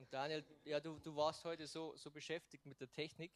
Und 0.00 0.10
Daniel, 0.14 0.42
ja, 0.64 0.80
du, 0.80 0.98
du 0.98 1.14
warst 1.14 1.44
heute 1.44 1.66
so, 1.66 1.94
so 1.94 2.10
beschäftigt 2.10 2.64
mit 2.64 2.80
der 2.80 2.90
Technik 2.90 3.32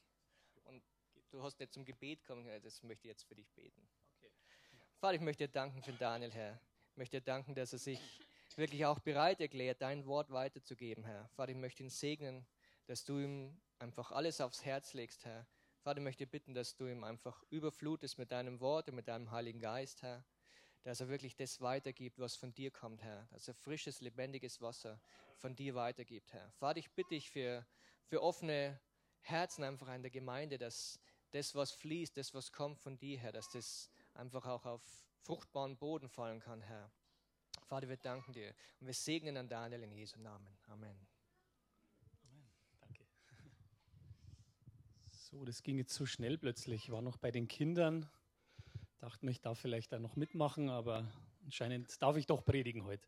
und 0.64 0.83
du 1.30 1.42
hast 1.42 1.60
nicht 1.60 1.75
zum 1.75 1.84
Gebet 1.84 2.25
kommen. 2.25 2.48
Das 2.62 2.83
möchte 2.83 3.06
ich 3.06 3.10
jetzt 3.10 3.24
für 3.24 3.35
dich 3.35 3.51
beten. 3.51 3.87
Okay. 4.17 4.30
Vater, 4.96 5.16
ich 5.16 5.21
möchte 5.21 5.46
dir 5.46 5.53
danken 5.53 5.82
für 5.82 5.92
Daniel, 5.92 6.32
Herr. 6.32 6.58
Ich 6.92 6.96
möchte 6.96 7.19
dir 7.19 7.22
danken, 7.22 7.54
dass 7.54 7.74
er 7.74 7.79
sich 7.79 8.00
wirklich 8.56 8.87
auch 8.87 8.98
bereit 8.98 9.42
erklärt, 9.42 9.82
dein 9.82 10.06
Wort 10.06 10.30
weiterzugeben, 10.30 11.04
Herr. 11.04 11.28
Vater, 11.35 11.53
ich 11.53 11.58
möchte 11.58 11.82
ihn 11.82 11.90
segnen, 11.90 12.46
dass 12.87 13.04
du 13.04 13.19
ihm 13.19 13.60
einfach 13.78 14.10
alles 14.10 14.40
aufs 14.40 14.65
Herz 14.65 14.94
legst, 14.94 15.26
Herr. 15.26 15.46
Vater, 15.83 15.99
ich 15.99 16.05
möchte 16.05 16.27
bitten, 16.27 16.55
dass 16.55 16.77
du 16.77 16.87
ihm 16.87 17.05
einfach 17.05 17.42
überflutest 17.51 18.16
mit 18.16 18.33
deinem 18.33 18.59
Wort 18.60 18.88
und 18.88 18.95
mit 18.95 19.06
deinem 19.06 19.30
Heiligen 19.30 19.60
Geist, 19.60 20.01
Herr. 20.01 20.24
Dass 20.84 21.01
er 21.01 21.09
wirklich 21.09 21.34
das 21.34 21.60
weitergibt, 21.60 22.19
was 22.19 22.37
von 22.37 22.55
dir 22.55 22.70
kommt, 22.70 23.02
Herr. 23.02 23.27
Dass 23.32 23.48
er 23.48 23.55
frisches, 23.55 24.00
lebendiges 24.00 24.60
Wasser 24.60 25.00
von 25.37 25.56
dir 25.56 25.74
weitergibt, 25.74 26.32
Herr. 26.32 26.50
Vater, 26.52 26.78
ich 26.78 26.90
bitte 26.92 27.10
dich 27.10 27.30
für, 27.30 27.66
für 28.04 28.22
offene 28.22 28.78
Herzen 29.20 29.64
einfach 29.64 29.92
in 29.95 30.02
der 30.02 30.10
Gemeinde, 30.10 30.59
dass 30.59 31.00
das, 31.30 31.54
was 31.54 31.73
fließt, 31.73 32.16
das, 32.16 32.32
was 32.34 32.52
kommt 32.52 32.78
von 32.78 32.98
dir, 32.98 33.18
Herr, 33.18 33.32
dass 33.32 33.48
das 33.48 33.90
einfach 34.12 34.46
auch 34.46 34.64
auf 34.66 34.82
fruchtbaren 35.23 35.76
Boden 35.76 36.09
fallen 36.09 36.40
kann, 36.40 36.60
Herr. 36.60 36.90
Vater, 37.66 37.88
wir 37.88 37.96
danken 37.96 38.32
dir 38.32 38.54
und 38.80 38.87
wir 38.87 38.95
segnen 38.95 39.37
an 39.37 39.48
Daniel 39.48 39.82
in 39.82 39.92
Jesu 39.92 40.20
Namen. 40.20 40.46
Amen. 40.66 40.96
Amen. 42.23 42.46
Danke. 42.80 43.04
So, 45.10 45.45
das 45.45 45.62
ging 45.62 45.78
jetzt 45.78 45.95
so 45.95 46.06
schnell 46.06 46.38
plötzlich. 46.38 46.84
Ich 46.84 46.90
war 46.92 47.02
noch 47.02 47.16
bei 47.16 47.30
den 47.30 47.48
Kindern. 47.48 48.09
Dachte 49.04 49.26
mir, 49.26 49.32
ich 49.32 49.42
darf 49.42 49.58
vielleicht 49.58 49.92
da 49.92 49.98
noch 49.98 50.16
mitmachen, 50.16 50.70
aber 50.70 51.06
anscheinend 51.45 52.00
darf 52.00 52.16
ich 52.16 52.24
doch 52.24 52.42
predigen 52.42 52.84
heute. 52.84 53.06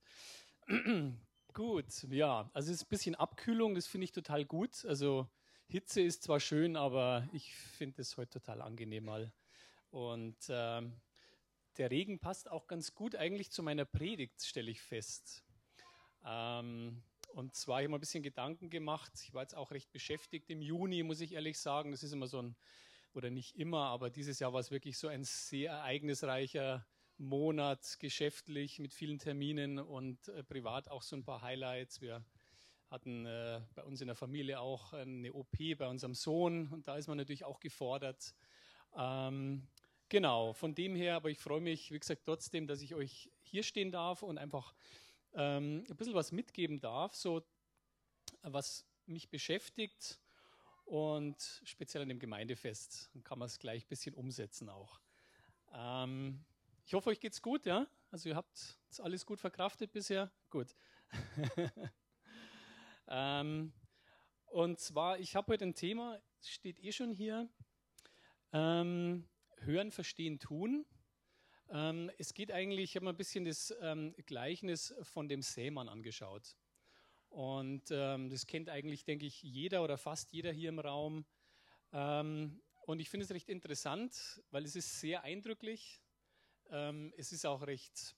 gut, 1.54 2.02
ja, 2.10 2.50
also 2.52 2.70
es 2.70 2.82
ist 2.82 2.84
ein 2.84 2.90
bisschen 2.90 3.14
Abkühlung, 3.14 3.74
das 3.74 3.86
finde 3.86 4.04
ich 4.04 4.12
total 4.12 4.44
gut. 4.44 4.84
Also 4.84 5.26
Hitze 5.68 6.02
ist 6.02 6.22
zwar 6.22 6.38
schön, 6.38 6.76
aber 6.76 7.26
ich 7.32 7.54
finde 7.54 8.02
es 8.02 8.18
heute 8.18 8.40
total 8.40 8.60
angenehm 8.60 9.06
mal. 9.06 9.32
Und 9.88 10.36
ähm, 10.50 11.00
der 11.78 11.90
Regen 11.90 12.18
passt 12.18 12.50
auch 12.50 12.66
ganz 12.66 12.94
gut 12.94 13.16
eigentlich 13.16 13.50
zu 13.50 13.62
meiner 13.62 13.86
Predigt, 13.86 14.44
stelle 14.44 14.70
ich 14.70 14.82
fest. 14.82 15.46
Ähm, 16.26 17.02
und 17.32 17.54
zwar 17.54 17.76
habe 17.76 17.84
ich 17.84 17.88
mir 17.88 17.96
ein 17.96 18.00
bisschen 18.00 18.22
Gedanken 18.22 18.68
gemacht. 18.68 19.14
Ich 19.22 19.32
war 19.32 19.40
jetzt 19.40 19.56
auch 19.56 19.70
recht 19.70 19.90
beschäftigt 19.92 20.50
im 20.50 20.60
Juni, 20.60 21.02
muss 21.04 21.22
ich 21.22 21.32
ehrlich 21.32 21.58
sagen. 21.58 21.90
Das 21.90 22.02
ist 22.02 22.12
immer 22.12 22.26
so 22.26 22.42
ein, 22.42 22.54
oder 23.16 23.30
nicht 23.30 23.56
immer, 23.56 23.86
aber 23.86 24.10
dieses 24.10 24.38
Jahr 24.38 24.52
war 24.52 24.60
es 24.60 24.70
wirklich 24.70 24.98
so 24.98 25.08
ein 25.08 25.24
sehr 25.24 25.72
ereignisreicher 25.72 26.86
Monat, 27.18 27.96
geschäftlich 27.98 28.78
mit 28.78 28.92
vielen 28.92 29.18
Terminen 29.18 29.78
und 29.78 30.28
äh, 30.28 30.44
privat 30.44 30.88
auch 30.88 31.02
so 31.02 31.16
ein 31.16 31.24
paar 31.24 31.40
Highlights. 31.42 32.00
Wir 32.00 32.24
hatten 32.90 33.26
äh, 33.26 33.62
bei 33.74 33.82
uns 33.82 34.00
in 34.00 34.06
der 34.06 34.16
Familie 34.16 34.60
auch 34.60 34.92
eine 34.92 35.32
OP 35.32 35.56
bei 35.78 35.88
unserem 35.88 36.14
Sohn 36.14 36.68
und 36.72 36.86
da 36.86 36.96
ist 36.96 37.08
man 37.08 37.16
natürlich 37.16 37.44
auch 37.44 37.60
gefordert. 37.60 38.34
Ähm, 38.96 39.66
Genau, 40.08 40.52
von 40.52 40.74
dem 40.74 40.94
her, 40.94 41.16
aber 41.16 41.30
ich 41.30 41.38
freue 41.38 41.60
mich, 41.60 41.90
wie 41.90 41.98
gesagt, 41.98 42.22
trotzdem, 42.24 42.68
dass 42.68 42.80
ich 42.80 42.94
euch 42.94 43.28
hier 43.42 43.64
stehen 43.64 43.90
darf 43.90 44.22
und 44.22 44.38
einfach 44.38 44.72
ähm, 45.34 45.84
ein 45.90 45.96
bisschen 45.96 46.14
was 46.14 46.30
mitgeben 46.30 46.80
darf, 46.80 47.14
so 47.16 47.42
was 48.42 48.86
mich 49.06 49.28
beschäftigt 49.28 50.20
und 50.86 51.60
speziell 51.64 52.02
an 52.02 52.08
dem 52.08 52.18
Gemeindefest. 52.18 53.10
Dann 53.12 53.22
kann 53.22 53.38
man 53.38 53.46
es 53.46 53.58
gleich 53.58 53.84
ein 53.84 53.88
bisschen 53.88 54.14
umsetzen 54.14 54.70
auch. 54.70 55.00
Ähm, 55.72 56.44
ich 56.86 56.94
hoffe, 56.94 57.10
euch 57.10 57.20
geht's 57.20 57.42
gut, 57.42 57.66
ja? 57.66 57.86
Also 58.10 58.28
ihr 58.28 58.36
habt 58.36 58.78
es 58.88 59.00
alles 59.00 59.26
gut 59.26 59.40
verkraftet 59.40 59.92
bisher? 59.92 60.30
Gut. 60.48 60.74
ähm, 63.08 63.72
und 64.46 64.78
zwar, 64.78 65.18
ich 65.18 65.34
habe 65.34 65.52
heute 65.52 65.64
ein 65.64 65.74
Thema, 65.74 66.20
steht 66.40 66.78
eh 66.78 66.92
schon 66.92 67.10
hier. 67.10 67.48
Ähm, 68.52 69.28
Hören, 69.58 69.90
Verstehen, 69.90 70.38
Tun. 70.38 70.86
Ähm, 71.68 72.10
es 72.18 72.32
geht 72.32 72.52
eigentlich, 72.52 72.90
ich 72.90 72.96
habe 72.96 73.04
mir 73.04 73.10
ein 73.10 73.16
bisschen 73.16 73.44
das 73.44 73.74
ähm, 73.80 74.14
Gleichnis 74.24 74.94
von 75.02 75.28
dem 75.28 75.42
Sämann 75.42 75.88
angeschaut. 75.88 76.56
Und 77.28 77.84
ähm, 77.90 78.30
das 78.30 78.46
kennt 78.46 78.68
eigentlich, 78.68 79.04
denke 79.04 79.26
ich, 79.26 79.42
jeder 79.42 79.82
oder 79.82 79.98
fast 79.98 80.32
jeder 80.32 80.52
hier 80.52 80.68
im 80.70 80.78
Raum. 80.78 81.26
Ähm, 81.92 82.62
und 82.86 83.00
ich 83.00 83.10
finde 83.10 83.24
es 83.24 83.30
recht 83.30 83.48
interessant, 83.48 84.42
weil 84.50 84.64
es 84.64 84.76
ist 84.76 85.00
sehr 85.00 85.22
eindrücklich. 85.24 86.00
Ähm, 86.70 87.12
es 87.16 87.32
ist 87.32 87.44
auch 87.44 87.66
recht, 87.66 88.16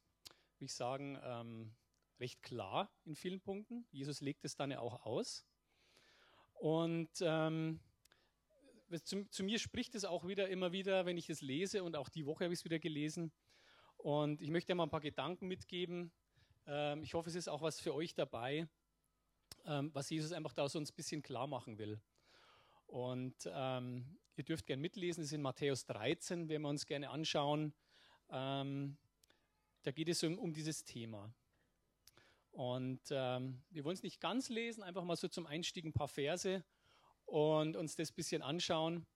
wie 0.59 0.67
ich 0.67 0.75
sagen, 0.75 1.19
ähm, 1.23 1.75
recht 2.21 2.43
klar 2.43 2.91
in 3.05 3.15
vielen 3.15 3.41
Punkten. 3.41 3.87
Jesus 3.91 4.21
legt 4.21 4.45
es 4.45 4.57
dann 4.57 4.71
ja 4.71 4.81
auch 4.81 5.05
aus. 5.05 5.47
Und 6.55 7.11
ähm, 7.21 7.81
zu, 9.05 9.29
zu, 9.29 9.45
mir 9.45 9.59
spricht 9.59 9.95
es 9.95 10.05
auch 10.05 10.27
wieder 10.27 10.49
immer 10.49 10.73
wieder, 10.73 11.07
wenn 11.07 11.17
ich 11.17 11.31
es 11.31 11.41
lese 11.41 11.85
und 11.85 11.97
auch 11.97 12.09
die 12.09 12.27
Woche 12.27 12.45
habe 12.45 12.55
ich 12.55 12.61
es 12.61 12.65
wieder 12.65 12.79
gelesen. 12.79 13.33
Und 13.97 14.41
ich 14.41 14.51
möchte 14.51 14.75
mal 14.75 14.85
ein 14.85 14.91
paar 14.91 15.01
Gedanken 15.01 15.47
mitgeben. 15.47 16.13
Ähm, 16.67 17.03
ich 17.03 17.15
hoffe, 17.15 17.29
es 17.29 17.35
ist 17.35 17.49
auch 17.49 17.63
was 17.63 17.81
für 17.81 17.95
euch 17.95 18.15
dabei, 18.15 18.69
ähm, 19.67 19.91
was 19.95 20.11
Jesus 20.11 20.33
einfach 20.33 20.53
da 20.53 20.69
so 20.69 20.79
ein 20.79 20.87
bisschen 20.97 21.23
klar 21.23 21.47
machen 21.47 21.79
will. 21.79 22.01
Und 22.87 23.37
ähm, 23.47 24.19
ihr 24.37 24.45
dürft 24.45 24.67
gerne 24.67 24.81
mitlesen, 24.81 25.23
das 25.23 25.29
ist 25.29 25.35
in 25.35 25.43
Matthäus 25.43 25.85
13, 25.87 26.49
wenn 26.49 26.63
wir 26.63 26.69
uns 26.69 26.87
gerne 26.87 27.11
anschauen. 27.11 27.75
Ähm, 28.31 28.97
da 29.83 29.91
geht 29.91 30.09
es 30.09 30.23
um, 30.23 30.39
um 30.39 30.53
dieses 30.53 30.85
Thema. 30.85 31.33
Und 32.51 33.01
ähm, 33.11 33.63
wir 33.71 33.85
wollen 33.85 33.95
es 33.95 34.03
nicht 34.03 34.21
ganz 34.21 34.49
lesen, 34.49 34.83
einfach 34.83 35.05
mal 35.05 35.17
so 35.17 35.29
zum 35.29 35.47
Einstieg 35.47 35.85
ein 35.85 35.93
paar 35.93 36.09
Verse 36.09 36.65
und 37.27 37.77
uns 37.77 37.95
das 37.95 38.11
bisschen 38.11 38.43
anschauen 38.43 39.07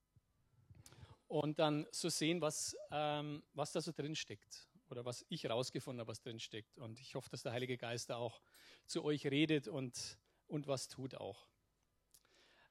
und 1.27 1.57
dann 1.57 1.87
so 1.91 2.09
sehen, 2.09 2.41
was, 2.41 2.77
ähm, 2.91 3.43
was 3.53 3.71
da 3.71 3.81
so 3.81 3.91
drin 3.91 4.15
steckt 4.15 4.67
oder 4.89 5.03
was 5.03 5.25
ich 5.29 5.49
rausgefunden 5.49 5.99
habe, 5.99 6.09
was 6.09 6.21
drin 6.21 6.39
steckt. 6.39 6.77
Und 6.77 6.99
ich 6.99 7.15
hoffe, 7.15 7.29
dass 7.31 7.41
der 7.41 7.51
Heilige 7.51 7.77
Geist 7.77 8.11
da 8.11 8.17
auch 8.17 8.39
zu 8.85 9.03
euch 9.03 9.25
redet 9.25 9.67
und, 9.67 10.17
und 10.53 10.67
was 10.67 10.87
tut 10.87 11.15
auch. 11.15 11.47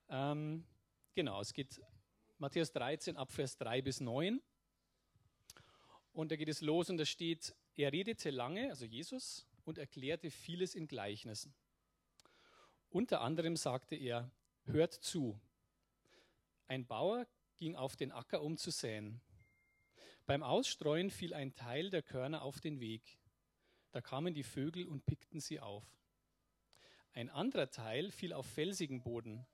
Ähm, 0.09 0.65
genau, 1.15 1.41
es 1.41 1.53
geht 1.53 1.82
Matthäus 2.38 2.70
13 2.72 3.16
ab 3.16 3.32
Vers 3.32 3.56
3 3.56 3.82
bis 3.82 4.00
9. 4.00 4.41
Und 6.12 6.31
da 6.31 6.37
geht 6.37 6.48
es 6.48 6.60
los 6.60 6.91
und 6.91 6.98
da 6.98 7.04
steht, 7.04 7.56
er 7.75 7.93
redete 7.93 8.31
lange, 8.31 8.70
also 8.70 8.84
Jesus, 8.84 9.47
und 9.65 9.78
erklärte 9.78 10.31
vieles 10.31 10.76
in 10.76 10.87
Gleichnissen. 10.87 11.54
Unter 12.88 13.20
anderem 13.20 13.56
sagte 13.56 13.97
er, 13.97 14.31
Hört 14.64 14.94
zu. 14.94 15.41
Ein 16.69 16.87
Bauer 16.87 17.26
ging 17.56 17.75
auf 17.75 17.97
den 17.97 18.12
Acker, 18.12 18.43
um 18.43 18.59
zu 18.59 18.70
säen. 18.70 19.20
Beim 20.25 20.44
Ausstreuen 20.44 21.10
fiel 21.10 21.34
ein 21.34 21.56
Teil 21.56 21.91
der 21.91 22.03
Körner 22.03 22.43
auf 22.43 22.60
den 22.60 22.78
Weg. 22.78 23.19
Da 23.91 24.00
kamen 24.00 24.34
die 24.34 24.44
Vögel 24.44 24.87
und 24.87 25.04
pickten 25.04 25.41
sie 25.41 25.59
auf. 25.59 25.84
Ein 27.14 27.28
anderer 27.30 27.70
Teil 27.70 28.10
fiel 28.10 28.32
auf 28.32 28.46
felsigen 28.46 29.02
Boden, 29.02 29.46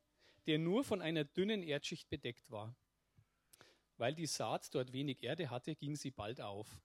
der 0.47 0.59
nur 0.59 0.85
von 0.85 1.03
einer 1.03 1.25
dünnen 1.25 1.63
Erdschicht 1.63 2.09
bedeckt 2.09 2.51
war. 2.51 2.75
Weil 3.97 4.15
die 4.15 4.27
Saat 4.27 4.75
dort 4.75 4.93
wenig 4.93 5.25
Erde 5.25 5.51
hatte, 5.51 5.75
ging 5.75 5.97
sie 5.97 6.13
bald 6.13 6.41
auf. 6.41 6.81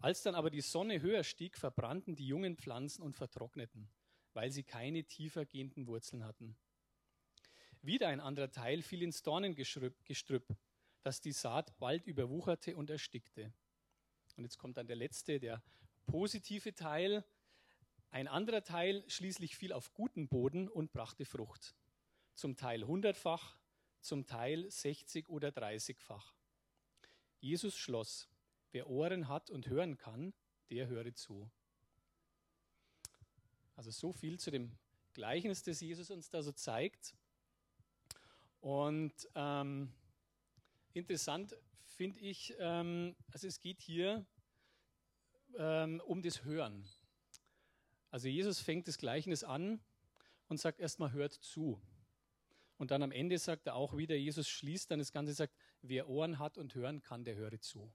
Als 0.00 0.22
dann 0.22 0.34
aber 0.34 0.50
die 0.50 0.60
Sonne 0.60 1.00
höher 1.00 1.24
stieg, 1.24 1.56
verbrannten 1.56 2.16
die 2.16 2.26
jungen 2.26 2.56
Pflanzen 2.56 3.02
und 3.02 3.16
vertrockneten, 3.16 3.88
weil 4.34 4.50
sie 4.50 4.64
keine 4.64 5.04
tiefer 5.04 5.46
gehenden 5.46 5.86
Wurzeln 5.86 6.24
hatten. 6.24 6.56
Wieder 7.82 8.08
ein 8.08 8.20
anderer 8.20 8.50
Teil 8.50 8.82
fiel 8.82 9.02
ins 9.02 9.22
Dornengestrüpp, 9.22 10.56
das 11.02 11.20
die 11.20 11.32
Saat 11.32 11.78
bald 11.78 12.06
überwucherte 12.06 12.76
und 12.76 12.90
erstickte. 12.90 13.52
Und 14.36 14.44
jetzt 14.44 14.58
kommt 14.58 14.76
dann 14.76 14.88
der 14.88 14.96
letzte, 14.96 15.38
der 15.38 15.62
positive 16.04 16.74
Teil. 16.74 17.24
Ein 18.10 18.28
anderer 18.28 18.62
Teil 18.62 19.04
schließlich 19.08 19.56
fiel 19.56 19.72
auf 19.72 19.92
guten 19.92 20.28
Boden 20.28 20.68
und 20.68 20.92
brachte 20.92 21.24
Frucht. 21.24 21.74
Zum 22.34 22.56
Teil 22.56 22.86
hundertfach, 22.86 23.58
zum 24.00 24.26
Teil 24.26 24.70
sechzig 24.70 25.28
oder 25.28 25.50
dreißigfach. 25.52 26.34
Jesus 27.40 27.76
schloss, 27.76 28.28
wer 28.72 28.88
Ohren 28.88 29.28
hat 29.28 29.50
und 29.50 29.68
hören 29.68 29.96
kann, 29.96 30.32
der 30.70 30.86
höre 30.86 31.14
zu. 31.14 31.50
Also 33.74 33.90
so 33.90 34.12
viel 34.12 34.40
zu 34.40 34.50
dem 34.50 34.78
Gleichnis, 35.12 35.62
das 35.62 35.80
Jesus 35.80 36.10
uns 36.10 36.30
da 36.30 36.42
so 36.42 36.52
zeigt. 36.52 37.14
Und 38.60 39.28
ähm, 39.34 39.92
interessant 40.94 41.54
finde 41.84 42.20
ich, 42.20 42.54
ähm, 42.58 43.14
also 43.30 43.46
es 43.46 43.60
geht 43.60 43.80
hier 43.80 44.26
ähm, 45.56 46.00
um 46.06 46.22
das 46.22 46.44
Hören. 46.44 46.88
Also 48.16 48.28
Jesus 48.28 48.60
fängt 48.60 48.88
das 48.88 48.96
Gleichnis 48.96 49.44
an 49.44 49.78
und 50.48 50.58
sagt 50.58 50.80
erstmal, 50.80 51.12
hört 51.12 51.34
zu. 51.34 51.78
Und 52.78 52.90
dann 52.90 53.02
am 53.02 53.12
Ende 53.12 53.36
sagt 53.38 53.66
er 53.66 53.74
auch 53.74 53.94
wieder, 53.94 54.16
Jesus 54.16 54.48
schließt 54.48 54.90
dann 54.90 55.00
das 55.00 55.12
Ganze, 55.12 55.34
sagt, 55.34 55.54
wer 55.82 56.08
Ohren 56.08 56.38
hat 56.38 56.56
und 56.56 56.74
hören 56.74 57.02
kann, 57.02 57.24
der 57.26 57.34
höre 57.34 57.60
zu. 57.60 57.92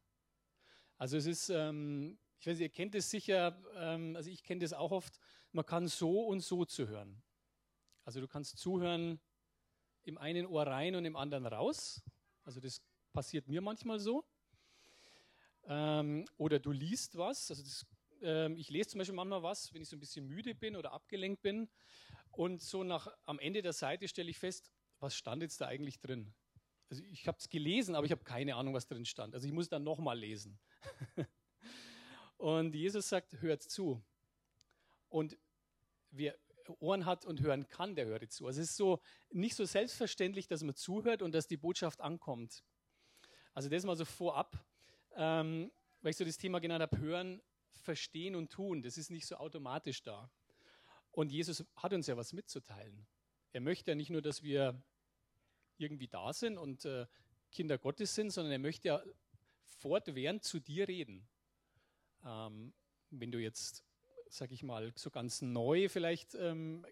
Also 1.00 1.18
es 1.18 1.26
ist, 1.26 1.50
ähm, 1.50 2.20
ich 2.38 2.46
weiß, 2.46 2.60
ihr 2.60 2.70
kennt 2.70 2.94
es 2.94 3.10
sicher, 3.10 3.60
ähm, 3.74 4.16
also 4.16 4.30
ich 4.30 4.44
kenne 4.44 4.62
das 4.62 4.74
auch 4.74 4.92
oft, 4.92 5.20
man 5.54 5.66
kann 5.66 5.88
so 5.88 6.22
und 6.28 6.42
so 6.42 6.66
zu 6.66 6.88
hören. 6.88 7.24
Also 8.06 8.22
du 8.22 8.28
kannst 8.28 8.60
zuhören 8.60 9.20
im 10.04 10.20
einen 10.20 10.46
Ohr 10.46 10.68
rein 10.68 10.94
und 10.94 11.04
im 11.04 11.16
anderen 11.16 11.48
raus. 11.48 12.04
Also 12.44 12.60
das 12.60 12.84
passiert 13.12 13.48
mir 13.48 13.62
manchmal 13.62 14.00
so. 14.00 14.24
Ähm, 15.64 16.28
oder 16.38 16.60
du 16.60 16.72
liest 16.72 17.18
was. 17.18 17.50
Also 17.50 17.64
das, 17.64 17.88
ähm, 18.22 18.56
ich 18.58 18.70
lese 18.70 18.90
zum 18.90 19.00
Beispiel 19.00 19.16
manchmal 19.16 19.44
was, 19.44 19.74
wenn 19.74 19.82
ich 19.82 19.90
so 19.90 19.96
ein 19.96 20.00
bisschen 20.00 20.28
müde 20.28 20.56
bin 20.56 20.76
oder 20.76 20.92
abgelenkt 20.92 21.42
bin. 21.42 21.70
Und 22.32 22.62
so 22.62 22.84
nach 22.84 23.08
am 23.26 23.40
Ende 23.40 23.62
der 23.62 23.74
Seite 23.74 24.08
stelle 24.08 24.30
ich 24.30 24.38
fest, 24.38 24.72
was 25.00 25.16
stand 25.16 25.42
jetzt 25.42 25.60
da 25.62 25.68
eigentlich 25.68 26.00
drin? 26.00 26.34
Also 26.90 27.04
ich 27.04 27.28
habe 27.28 27.38
es 27.38 27.50
gelesen, 27.50 27.96
aber 27.96 28.06
ich 28.06 28.12
habe 28.12 28.24
keine 28.24 28.56
Ahnung, 28.56 28.74
was 28.74 28.88
drin 28.88 29.06
stand. 29.06 29.34
Also 29.34 29.48
ich 29.48 29.54
muss 29.54 29.70
dann 29.70 29.84
nochmal 29.84 30.18
lesen. 30.18 30.60
und 32.38 32.76
Jesus 32.76 33.10
sagt, 33.10 33.42
hört 33.42 33.64
zu. 33.64 34.02
Und 35.10 35.38
wer 36.12 36.38
Ohren 36.80 37.06
hat 37.06 37.26
und 37.26 37.42
hören 37.42 37.68
kann, 37.68 37.96
der 37.96 38.06
hört 38.06 38.32
zu. 38.32 38.48
Also 38.48 38.62
es 38.62 38.72
ist 38.72 38.78
so 38.78 39.02
nicht 39.32 39.56
so 39.56 39.66
selbstverständlich, 39.66 40.48
dass 40.48 40.64
man 40.64 40.76
zuhört 40.76 41.22
und 41.22 41.34
dass 41.34 41.48
die 41.48 41.58
Botschaft 41.58 42.02
ankommt. 42.02 42.64
Also 43.54 43.70
das 43.70 43.84
mal 43.84 43.96
so 43.96 44.06
vorab, 44.06 44.64
ähm, 45.16 45.72
weil 46.02 46.12
ich 46.12 46.18
so 46.18 46.26
das 46.26 46.38
Thema 46.38 46.60
genannt 46.60 46.82
habe, 46.82 46.98
hören, 46.98 47.42
verstehen 47.80 48.36
und 48.36 48.52
tun. 48.52 48.82
Das 48.82 48.98
ist 48.98 49.10
nicht 49.10 49.26
so 49.26 49.36
automatisch 49.36 50.04
da. 50.04 50.32
Und 51.12 51.32
Jesus 51.32 51.66
hat 51.76 51.94
uns 51.94 52.08
ja 52.08 52.18
was 52.18 52.34
mitzuteilen. 52.34 53.06
Er 53.52 53.62
möchte 53.62 53.92
ja 53.92 53.96
nicht 53.96 54.10
nur, 54.10 54.22
dass 54.22 54.44
wir 54.44 54.82
irgendwie 55.78 56.08
da 56.08 56.32
sind 56.32 56.58
und 56.58 56.86
äh, 56.86 57.06
Kinder 57.52 57.78
Gottes 57.78 58.16
sind, 58.16 58.32
sondern 58.32 58.54
er 58.54 58.60
möchte 58.60 58.88
ja 58.88 59.04
fortwährend 59.80 60.44
zu 60.44 60.60
dir 60.60 60.88
reden. 60.88 61.28
Ähm, 62.24 62.74
wenn 63.10 63.32
du 63.32 63.40
jetzt, 63.40 63.84
sag 64.30 64.52
ich 64.52 64.64
mal, 64.64 64.94
so 64.96 65.10
ganz 65.10 65.42
neu 65.42 65.90
vielleicht 65.90 66.36
ähm, 66.36 66.86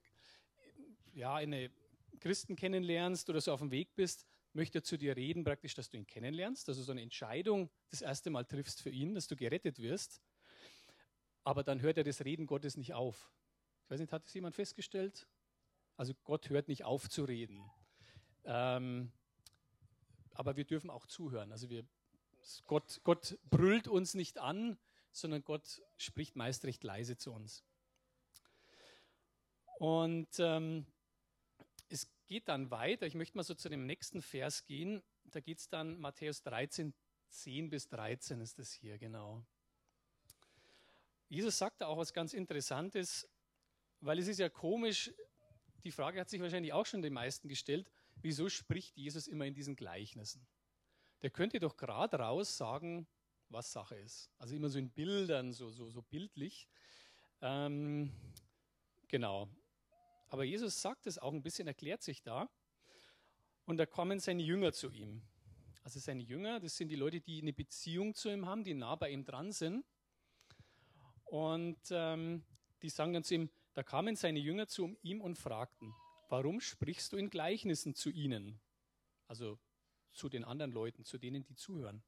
ja, 1.13 1.35
eine 1.35 1.71
Christen 2.19 2.55
kennenlernst 2.55 3.29
oder 3.29 3.39
so 3.39 3.53
auf 3.53 3.59
dem 3.59 3.71
Weg 3.71 3.95
bist, 3.95 4.25
möchte 4.53 4.79
er 4.79 4.83
zu 4.83 4.97
dir 4.97 5.15
reden, 5.15 5.43
praktisch, 5.43 5.75
dass 5.75 5.89
du 5.89 5.97
ihn 5.97 6.07
kennenlernst, 6.07 6.67
dass 6.67 6.77
du 6.77 6.83
so 6.83 6.91
eine 6.91 7.01
Entscheidung 7.01 7.69
das 7.89 8.01
erste 8.01 8.29
Mal 8.29 8.45
triffst 8.45 8.81
für 8.81 8.89
ihn, 8.89 9.13
dass 9.13 9.27
du 9.27 9.35
gerettet 9.35 9.79
wirst. 9.79 10.21
Aber 11.43 11.63
dann 11.63 11.81
hört 11.81 11.97
er 11.97 12.03
das 12.03 12.23
Reden 12.25 12.47
Gottes 12.47 12.77
nicht 12.77 12.93
auf. 12.93 13.31
Ich 13.83 13.91
weiß 13.91 13.99
nicht, 13.99 14.13
hat 14.13 14.25
das 14.25 14.33
jemand 14.33 14.55
festgestellt? 14.55 15.27
Also 15.97 16.13
Gott 16.23 16.49
hört 16.49 16.67
nicht 16.67 16.83
auf 16.83 17.09
zu 17.09 17.23
reden. 17.23 17.69
Ähm, 18.45 19.11
aber 20.33 20.55
wir 20.55 20.65
dürfen 20.65 20.89
auch 20.89 21.05
zuhören. 21.05 21.51
Also 21.51 21.69
wir, 21.69 21.85
Gott, 22.67 23.01
Gott 23.03 23.37
brüllt 23.49 23.87
uns 23.87 24.13
nicht 24.13 24.37
an, 24.37 24.77
sondern 25.11 25.43
Gott 25.43 25.81
spricht 25.97 26.35
meist 26.35 26.63
recht 26.65 26.83
leise 26.83 27.17
zu 27.17 27.33
uns. 27.33 27.63
Und 29.79 30.29
ähm, 30.39 30.85
es 31.89 32.07
geht 32.27 32.47
dann 32.47 32.71
weiter. 32.71 33.05
Ich 33.07 33.15
möchte 33.15 33.37
mal 33.37 33.43
so 33.43 33.55
zu 33.55 33.69
dem 33.69 33.85
nächsten 33.85 34.21
Vers 34.21 34.65
gehen. 34.65 35.03
Da 35.25 35.39
geht 35.39 35.59
es 35.59 35.69
dann 35.69 35.99
Matthäus 35.99 36.43
13, 36.43 36.93
10 37.29 37.69
bis 37.69 37.87
13 37.89 38.39
ist 38.41 38.59
das 38.59 38.71
hier, 38.71 38.97
genau. 38.97 39.45
Jesus 41.29 41.57
sagt 41.59 41.81
da 41.81 41.87
auch 41.87 41.97
was 41.97 42.11
ganz 42.11 42.33
Interessantes, 42.33 43.29
weil 44.01 44.17
es 44.17 44.27
ist 44.27 44.39
ja 44.39 44.49
komisch, 44.49 45.11
die 45.83 45.91
Frage 45.91 46.19
hat 46.19 46.29
sich 46.29 46.41
wahrscheinlich 46.41 46.73
auch 46.73 46.85
schon 46.85 47.01
den 47.01 47.13
meisten 47.13 47.47
gestellt, 47.47 47.89
wieso 48.15 48.49
spricht 48.49 48.97
Jesus 48.97 49.27
immer 49.27 49.45
in 49.45 49.53
diesen 49.53 49.75
Gleichnissen? 49.75 50.45
Der 51.21 51.29
könnte 51.29 51.59
doch 51.59 51.77
gerade 51.77 52.17
raus 52.17 52.57
sagen, 52.57 53.07
was 53.49 53.71
Sache 53.71 53.95
ist. 53.95 54.31
Also 54.37 54.55
immer 54.55 54.69
so 54.69 54.79
in 54.79 54.89
Bildern, 54.89 55.53
so, 55.53 55.69
so, 55.69 55.89
so 55.89 56.01
bildlich. 56.01 56.67
Ähm, 57.41 58.11
genau. 59.07 59.49
Aber 60.29 60.43
Jesus 60.43 60.81
sagt 60.81 61.07
es 61.07 61.17
auch 61.17 61.33
ein 61.33 61.43
bisschen, 61.43 61.67
erklärt 61.67 62.01
sich 62.03 62.21
da. 62.21 62.49
Und 63.65 63.77
da 63.77 63.85
kommen 63.85 64.19
seine 64.19 64.41
Jünger 64.41 64.71
zu 64.71 64.91
ihm. 64.91 65.21
Also 65.83 65.99
seine 65.99 66.23
Jünger, 66.23 66.59
das 66.59 66.77
sind 66.77 66.89
die 66.89 66.95
Leute, 66.95 67.21
die 67.21 67.41
eine 67.41 67.53
Beziehung 67.53 68.13
zu 68.15 68.29
ihm 68.29 68.45
haben, 68.45 68.63
die 68.63 68.73
nah 68.73 68.95
bei 68.95 69.09
ihm 69.09 69.23
dran 69.23 69.51
sind. 69.51 69.85
Und 71.29 71.79
ähm, 71.91 72.43
die 72.81 72.89
sagen 72.89 73.13
dann 73.13 73.23
zu 73.23 73.35
ihm, 73.35 73.49
da 73.73 73.83
kamen 73.83 74.15
seine 74.15 74.39
Jünger 74.39 74.67
zu 74.67 74.97
ihm 75.03 75.21
und 75.21 75.37
fragten, 75.37 75.93
warum 76.27 76.59
sprichst 76.59 77.13
du 77.13 77.17
in 77.17 77.29
Gleichnissen 77.29 77.93
zu 77.93 78.09
ihnen? 78.09 78.59
Also 79.27 79.59
zu 80.11 80.27
den 80.27 80.43
anderen 80.43 80.71
Leuten, 80.71 81.05
zu 81.05 81.17
denen, 81.17 81.43
die 81.43 81.55
zuhören. 81.55 82.03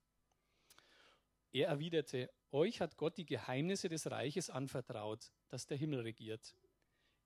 Er 1.51 1.68
erwiderte, 1.68 2.31
euch 2.51 2.81
hat 2.81 2.97
Gott 2.97 3.18
die 3.18 3.25
Geheimnisse 3.25 3.89
des 3.89 4.09
Reiches 4.09 4.50
anvertraut, 4.50 5.31
das 5.50 5.67
der 5.67 5.77
Himmel 5.77 6.01
regiert. 6.01 6.56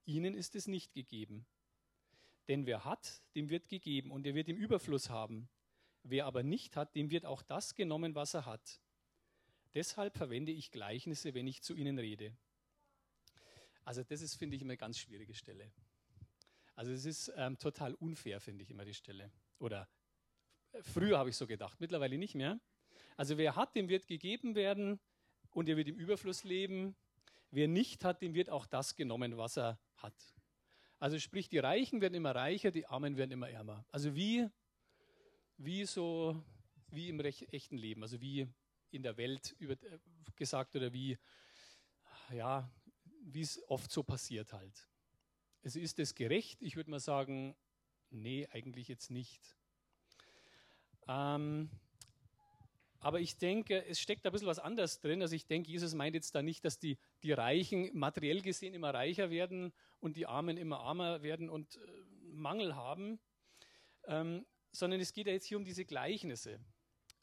Ihnen 0.04 0.34
ist 0.34 0.54
es 0.54 0.66
nicht 0.66 0.92
gegeben. 0.92 1.46
Denn 2.48 2.66
wer 2.66 2.84
hat, 2.84 3.22
dem 3.34 3.48
wird 3.48 3.68
gegeben 3.68 4.10
und 4.10 4.26
er 4.26 4.34
wird 4.34 4.48
im 4.48 4.56
Überfluss 4.56 5.10
haben. 5.10 5.48
Wer 6.02 6.26
aber 6.26 6.42
nicht 6.42 6.76
hat, 6.76 6.94
dem 6.94 7.10
wird 7.10 7.24
auch 7.24 7.42
das 7.42 7.74
genommen, 7.74 8.14
was 8.14 8.34
er 8.34 8.46
hat. 8.46 8.80
Deshalb 9.76 10.16
verwende 10.16 10.52
ich 10.52 10.70
Gleichnisse, 10.70 11.34
wenn 11.34 11.46
ich 11.46 11.60
zu 11.62 11.74
ihnen 11.74 11.98
rede. 11.98 12.34
Also 13.84 14.02
das 14.02 14.22
ist, 14.22 14.34
finde 14.36 14.56
ich, 14.56 14.62
immer 14.62 14.70
eine 14.70 14.78
ganz 14.78 14.98
schwierige 14.98 15.34
Stelle. 15.34 15.70
Also 16.76 16.92
es 16.92 17.04
ist 17.04 17.30
ähm, 17.36 17.58
total 17.58 17.92
unfair, 17.92 18.40
finde 18.40 18.62
ich 18.62 18.70
immer 18.70 18.86
die 18.86 18.94
Stelle. 18.94 19.30
Oder 19.58 19.86
äh, 20.72 20.82
früher 20.82 21.18
habe 21.18 21.28
ich 21.28 21.36
so 21.36 21.46
gedacht, 21.46 21.78
mittlerweile 21.78 22.16
nicht 22.16 22.34
mehr. 22.34 22.58
Also 23.18 23.36
wer 23.36 23.54
hat, 23.54 23.76
dem 23.76 23.90
wird 23.90 24.06
gegeben 24.06 24.54
werden 24.54 24.98
und 25.50 25.68
er 25.68 25.76
wird 25.76 25.88
im 25.88 25.96
Überfluss 25.96 26.42
leben. 26.42 26.96
Wer 27.50 27.68
nicht 27.68 28.02
hat, 28.02 28.22
dem 28.22 28.32
wird 28.32 28.48
auch 28.48 28.64
das 28.64 28.96
genommen, 28.96 29.36
was 29.36 29.58
er 29.58 29.78
hat. 29.96 30.34
Also 30.98 31.18
sprich, 31.18 31.50
die 31.50 31.58
Reichen 31.58 32.00
werden 32.00 32.14
immer 32.14 32.34
reicher, 32.34 32.70
die 32.70 32.86
Armen 32.86 33.18
werden 33.18 33.30
immer 33.30 33.50
ärmer. 33.50 33.84
Also 33.90 34.14
wie, 34.14 34.48
wie 35.58 35.84
so, 35.84 36.42
wie 36.88 37.10
im 37.10 37.20
echten 37.20 37.76
Leben, 37.76 38.02
also 38.02 38.22
wie 38.22 38.48
in 38.90 39.02
der 39.02 39.16
Welt 39.16 39.54
über, 39.58 39.74
äh, 39.74 39.98
gesagt 40.36 40.76
oder 40.76 40.92
wie, 40.92 41.18
ja, 42.32 42.70
wie 43.22 43.42
es 43.42 43.60
oft 43.68 43.90
so 43.90 44.02
passiert 44.02 44.52
halt. 44.52 44.88
Also 45.64 45.80
ist 45.80 45.98
es 45.98 46.14
gerecht? 46.14 46.62
Ich 46.62 46.76
würde 46.76 46.90
mal 46.90 47.00
sagen, 47.00 47.56
nee, 48.10 48.46
eigentlich 48.52 48.88
jetzt 48.88 49.10
nicht. 49.10 49.56
Ähm, 51.08 51.70
aber 53.00 53.20
ich 53.20 53.36
denke, 53.36 53.84
es 53.86 54.00
steckt 54.00 54.26
ein 54.26 54.32
bisschen 54.32 54.48
was 54.48 54.58
anderes 54.58 55.00
drin. 55.00 55.22
Also 55.22 55.36
ich 55.36 55.46
denke, 55.46 55.70
Jesus 55.70 55.94
meint 55.94 56.14
jetzt 56.14 56.34
da 56.34 56.42
nicht, 56.42 56.64
dass 56.64 56.78
die, 56.78 56.98
die 57.22 57.32
Reichen 57.32 57.90
materiell 57.96 58.42
gesehen 58.42 58.74
immer 58.74 58.92
reicher 58.92 59.30
werden 59.30 59.72
und 60.00 60.16
die 60.16 60.26
Armen 60.26 60.56
immer 60.56 60.80
armer 60.80 61.22
werden 61.22 61.48
und 61.48 61.76
äh, 61.76 61.80
Mangel 62.32 62.74
haben, 62.74 63.18
ähm, 64.06 64.44
sondern 64.72 65.00
es 65.00 65.12
geht 65.12 65.26
ja 65.26 65.32
jetzt 65.32 65.46
hier 65.46 65.56
um 65.56 65.64
diese 65.64 65.84
Gleichnisse. 65.84 66.60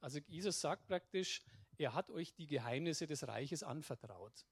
Also 0.03 0.19
Jesus 0.27 0.59
sagt 0.59 0.85
praktisch, 0.85 1.41
er 1.77 1.93
hat 1.93 2.11
euch 2.11 2.33
die 2.33 2.45
Geheimnisse 2.45 3.07
des 3.07 3.25
Reiches 3.25 3.63
anvertraut. 3.63 4.45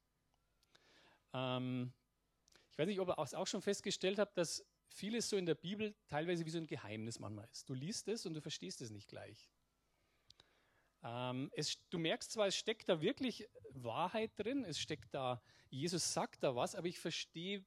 Ähm, 1.34 1.92
ich 2.70 2.78
weiß 2.78 2.86
nicht, 2.86 3.00
ob 3.00 3.10
ihr 3.10 3.18
es 3.18 3.34
auch 3.34 3.46
schon 3.46 3.60
festgestellt 3.60 4.18
habt, 4.18 4.38
dass 4.38 4.64
vieles 4.88 5.28
so 5.28 5.36
in 5.36 5.44
der 5.44 5.54
Bibel 5.54 5.94
teilweise 6.08 6.46
wie 6.46 6.50
so 6.50 6.56
ein 6.56 6.66
Geheimnis 6.66 7.18
manchmal 7.18 7.46
ist. 7.52 7.68
Du 7.68 7.74
liest 7.74 8.08
es 8.08 8.24
und 8.24 8.32
du 8.32 8.40
verstehst 8.40 8.80
es 8.80 8.90
nicht 8.90 9.08
gleich. 9.08 9.50
Ähm, 11.02 11.50
es, 11.54 11.76
du 11.90 11.98
merkst 11.98 12.32
zwar, 12.32 12.46
es 12.46 12.56
steckt 12.56 12.88
da 12.88 13.02
wirklich 13.02 13.46
Wahrheit 13.72 14.32
drin, 14.36 14.64
es 14.64 14.78
steckt 14.78 15.12
da, 15.12 15.42
Jesus 15.68 16.14
sagt 16.14 16.42
da 16.42 16.56
was, 16.56 16.74
aber 16.74 16.86
ich 16.86 16.98
verstehe 16.98 17.62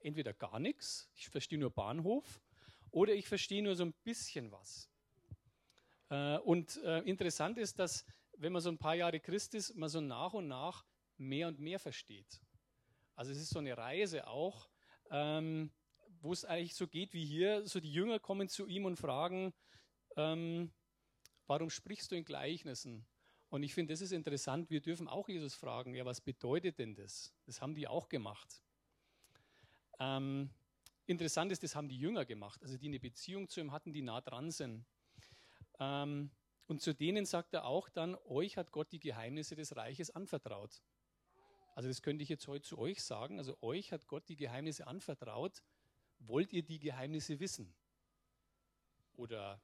entweder 0.00 0.34
gar 0.34 0.58
nichts, 0.58 1.08
ich 1.14 1.30
verstehe 1.30 1.58
nur 1.58 1.70
Bahnhof 1.70 2.42
oder 2.90 3.14
ich 3.14 3.26
verstehe 3.26 3.62
nur 3.62 3.74
so 3.74 3.84
ein 3.84 3.94
bisschen 4.04 4.52
was. 4.52 4.91
Äh, 6.12 6.38
und 6.38 6.76
äh, 6.84 7.00
interessant 7.00 7.58
ist, 7.58 7.78
dass 7.78 8.04
wenn 8.36 8.52
man 8.52 8.62
so 8.62 8.68
ein 8.68 8.78
paar 8.78 8.94
Jahre 8.94 9.18
Christ 9.18 9.54
ist, 9.54 9.74
man 9.74 9.88
so 9.88 10.00
nach 10.00 10.32
und 10.32 10.46
nach 10.46 10.84
mehr 11.16 11.48
und 11.48 11.58
mehr 11.58 11.78
versteht. 11.78 12.40
Also 13.16 13.32
es 13.32 13.38
ist 13.38 13.50
so 13.50 13.58
eine 13.58 13.76
Reise 13.76 14.26
auch, 14.26 14.68
ähm, 15.10 15.72
wo 16.20 16.32
es 16.32 16.44
eigentlich 16.44 16.74
so 16.74 16.86
geht 16.86 17.12
wie 17.14 17.24
hier, 17.24 17.66
so 17.66 17.80
die 17.80 17.92
Jünger 17.92 18.18
kommen 18.20 18.48
zu 18.48 18.66
ihm 18.66 18.84
und 18.84 18.96
fragen, 18.96 19.52
ähm, 20.16 20.70
Warum 21.46 21.70
sprichst 21.70 22.10
du 22.10 22.16
in 22.16 22.24
Gleichnissen? 22.24 23.04
Und 23.50 23.62
ich 23.62 23.74
finde, 23.74 23.92
das 23.92 24.00
ist 24.00 24.12
interessant. 24.12 24.70
Wir 24.70 24.80
dürfen 24.80 25.08
auch 25.08 25.28
Jesus 25.28 25.54
fragen, 25.54 25.94
ja, 25.94 26.04
was 26.06 26.20
bedeutet 26.20 26.78
denn 26.78 26.94
das? 26.94 27.34
Das 27.44 27.60
haben 27.60 27.74
die 27.74 27.86
auch 27.86 28.08
gemacht. 28.08 28.62
Ähm, 29.98 30.48
interessant 31.04 31.52
ist, 31.52 31.62
das 31.62 31.76
haben 31.76 31.88
die 31.88 31.98
Jünger 31.98 32.24
gemacht, 32.24 32.62
also 32.62 32.78
die 32.78 32.86
eine 32.86 33.00
Beziehung 33.00 33.48
zu 33.48 33.60
ihm 33.60 33.72
hatten, 33.72 33.92
die 33.92 34.00
nah 34.00 34.20
dran 34.22 34.50
sind. 34.50 34.86
Ähm, 35.82 36.30
und 36.66 36.80
zu 36.80 36.94
denen 36.94 37.26
sagt 37.26 37.54
er 37.54 37.64
auch 37.64 37.88
dann, 37.88 38.14
euch 38.24 38.56
hat 38.56 38.70
Gott 38.70 38.92
die 38.92 39.00
Geheimnisse 39.00 39.56
des 39.56 39.76
Reiches 39.76 40.10
anvertraut. 40.10 40.82
Also 41.74 41.88
das 41.88 42.02
könnte 42.02 42.22
ich 42.22 42.28
jetzt 42.28 42.46
heute 42.46 42.62
zu 42.62 42.78
euch 42.78 43.02
sagen. 43.02 43.38
Also 43.38 43.58
euch 43.62 43.92
hat 43.92 44.06
Gott 44.06 44.28
die 44.28 44.36
Geheimnisse 44.36 44.86
anvertraut. 44.86 45.62
Wollt 46.18 46.52
ihr 46.52 46.62
die 46.62 46.78
Geheimnisse 46.78 47.40
wissen? 47.40 47.74
Oder 49.14 49.60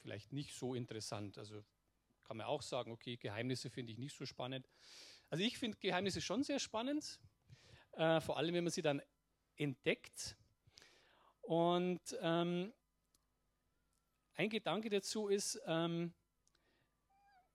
vielleicht 0.00 0.32
nicht 0.32 0.54
so 0.54 0.74
interessant. 0.74 1.38
Also 1.38 1.64
kann 2.24 2.36
man 2.36 2.46
auch 2.46 2.62
sagen, 2.62 2.90
okay, 2.90 3.16
Geheimnisse 3.16 3.70
finde 3.70 3.92
ich 3.92 3.98
nicht 3.98 4.16
so 4.16 4.26
spannend. 4.26 4.68
Also 5.30 5.44
ich 5.44 5.58
finde 5.58 5.78
Geheimnisse 5.78 6.20
schon 6.20 6.42
sehr 6.42 6.58
spannend, 6.58 7.20
äh, 7.92 8.20
vor 8.20 8.38
allem 8.38 8.54
wenn 8.54 8.64
man 8.64 8.72
sie 8.72 8.82
dann 8.82 9.02
entdeckt. 9.56 10.36
Und 11.42 12.00
ähm, 12.20 12.72
ein 14.34 14.50
Gedanke 14.50 14.90
dazu 14.90 15.28
ist, 15.28 15.60
ähm, 15.66 16.12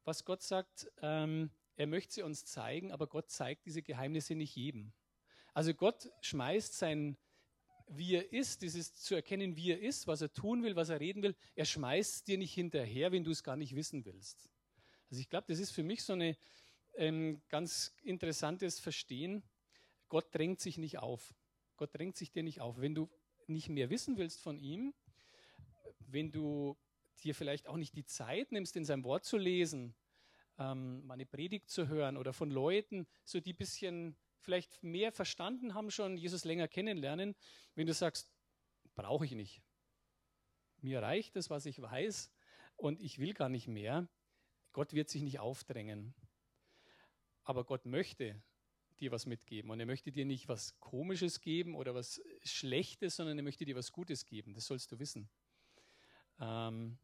was 0.04 0.26
Gott 0.26 0.42
sagt, 0.42 0.92
ähm, 1.02 1.52
er 1.76 1.88
möchte 1.88 2.14
sie 2.16 2.24
uns 2.24 2.46
zeigen, 2.46 2.92
aber 2.92 3.08
Gott 3.08 3.30
zeigt 3.30 3.66
diese 3.66 3.82
Geheimnisse 3.82 4.36
nicht 4.36 4.56
jedem. 4.56 4.94
Also 5.54 5.74
Gott 5.74 6.10
schmeißt 6.22 6.78
sein, 6.78 7.18
wie 7.88 8.16
er 8.16 8.32
ist, 8.32 8.62
dieses 8.62 8.94
zu 8.96 9.16
erkennen, 9.16 9.56
wie 9.56 9.72
er 9.72 9.80
ist, 9.80 10.08
was 10.08 10.22
er 10.22 10.32
tun 10.32 10.64
will, 10.64 10.76
was 10.76 10.90
er 10.90 11.00
reden 11.00 11.24
will, 11.24 11.36
er 11.56 11.66
schmeißt 11.66 12.28
dir 12.28 12.38
nicht 12.38 12.54
hinterher, 12.54 13.12
wenn 13.12 13.24
du 13.24 13.32
es 13.32 13.44
gar 13.44 13.56
nicht 13.56 13.76
wissen 13.76 14.06
willst. 14.06 14.50
Also 15.10 15.22
ich 15.22 15.30
glaube, 15.30 15.48
das 15.48 15.60
ist 15.60 15.72
für 15.72 15.84
mich 15.84 16.04
so 16.04 16.14
ein 16.14 16.36
ähm, 16.96 17.42
ganz 17.50 17.96
interessantes 18.04 18.80
Verstehen. 18.80 19.44
Gott 20.08 20.34
drängt 20.34 20.60
sich 20.60 20.78
nicht 20.78 21.00
auf. 21.00 21.34
Gott 21.78 21.96
drängt 21.96 22.16
sich 22.16 22.32
dir 22.32 22.44
nicht 22.44 22.62
auf. 22.62 22.80
Wenn 22.80 22.94
du 22.94 23.10
nicht 23.48 23.70
mehr 23.70 23.90
wissen 23.90 24.18
willst 24.18 24.42
von 24.42 24.60
ihm, 24.60 24.94
wenn 26.12 26.32
du 26.32 26.78
dir 27.24 27.36
vielleicht 27.36 27.68
auch 27.68 27.78
nicht 27.78 27.96
die 27.96 28.06
Zeit 28.06 28.52
nimmst, 28.52 28.76
in 28.76 28.86
seinem 28.86 29.04
Wort 29.04 29.26
zu 29.26 29.38
lesen, 29.38 29.96
ähm, 30.58 31.06
mal 31.06 31.16
eine 31.16 31.26
Predigt 31.26 31.70
zu 31.70 31.88
hören 31.88 32.18
oder 32.18 32.34
von 32.34 32.50
Leuten, 32.52 33.08
so 33.26 33.40
die 33.40 33.54
ein 33.54 33.58
bisschen 33.58 34.18
vielleicht 34.40 34.84
mehr 34.84 35.12
verstanden 35.12 35.74
haben 35.74 35.92
schon, 35.92 36.18
Jesus 36.18 36.46
länger 36.46 36.68
kennenlernen, 36.68 37.36
wenn 37.76 37.88
du 37.88 37.94
sagst, 37.94 38.32
brauche 38.96 39.26
ich 39.26 39.32
nicht. 39.32 39.62
Mir 40.82 41.02
reicht 41.02 41.36
es, 41.36 41.50
was 41.50 41.66
ich 41.66 41.82
weiß 41.82 42.32
und 42.76 43.02
ich 43.02 43.20
will 43.20 43.34
gar 43.34 43.50
nicht 43.50 43.68
mehr. 43.68 44.08
Gott 44.72 44.94
wird 44.94 45.10
sich 45.10 45.22
nicht 45.22 45.40
aufdrängen. 45.40 46.14
Aber 47.44 47.66
Gott 47.66 47.86
möchte 47.86 48.42
dir 49.00 49.12
was 49.12 49.26
mitgeben 49.26 49.72
und 49.72 49.80
er 49.80 49.86
möchte 49.86 50.12
dir 50.12 50.26
nicht 50.26 50.48
was 50.48 50.80
Komisches 50.80 51.42
geben 51.42 51.76
oder 51.76 51.96
was 51.96 52.22
Schlechtes, 52.44 53.16
sondern 53.16 53.38
er 53.38 53.44
möchte 53.44 53.66
dir 53.66 53.76
was 53.76 53.92
Gutes 53.92 54.26
geben. 54.26 54.54
Das 54.54 54.66
sollst 54.66 54.92
du 54.92 55.00
wissen. 55.00 55.30
Ähm, 56.40 56.98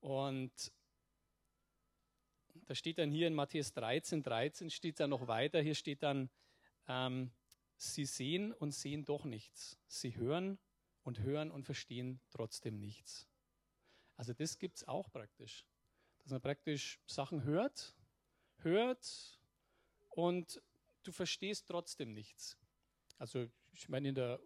und 0.00 0.72
da 2.66 2.74
steht 2.74 2.98
dann 2.98 3.10
hier 3.10 3.26
in 3.26 3.34
Matthäus 3.34 3.72
13, 3.72 4.22
13 4.22 4.70
steht 4.70 5.00
dann 5.00 5.10
noch 5.10 5.26
weiter, 5.26 5.60
hier 5.60 5.74
steht 5.74 6.02
dann, 6.02 6.30
ähm, 6.86 7.30
sie 7.76 8.04
sehen 8.04 8.52
und 8.52 8.72
sehen 8.72 9.04
doch 9.04 9.24
nichts. 9.24 9.78
Sie 9.86 10.16
hören 10.16 10.58
und 11.02 11.20
hören 11.20 11.50
und 11.50 11.64
verstehen 11.64 12.20
trotzdem 12.30 12.78
nichts. 12.78 13.28
Also 14.16 14.32
das 14.32 14.58
gibt 14.58 14.76
es 14.76 14.88
auch 14.88 15.10
praktisch. 15.10 15.64
Dass 16.18 16.32
man 16.32 16.40
praktisch 16.40 17.00
Sachen 17.06 17.44
hört, 17.44 17.96
hört 18.58 19.40
und 20.10 20.60
du 21.04 21.12
verstehst 21.12 21.66
trotzdem 21.68 22.12
nichts. 22.12 22.58
Also 23.16 23.48
ich 23.72 23.88
meine, 23.88 24.08
in 24.08 24.14
der 24.14 24.40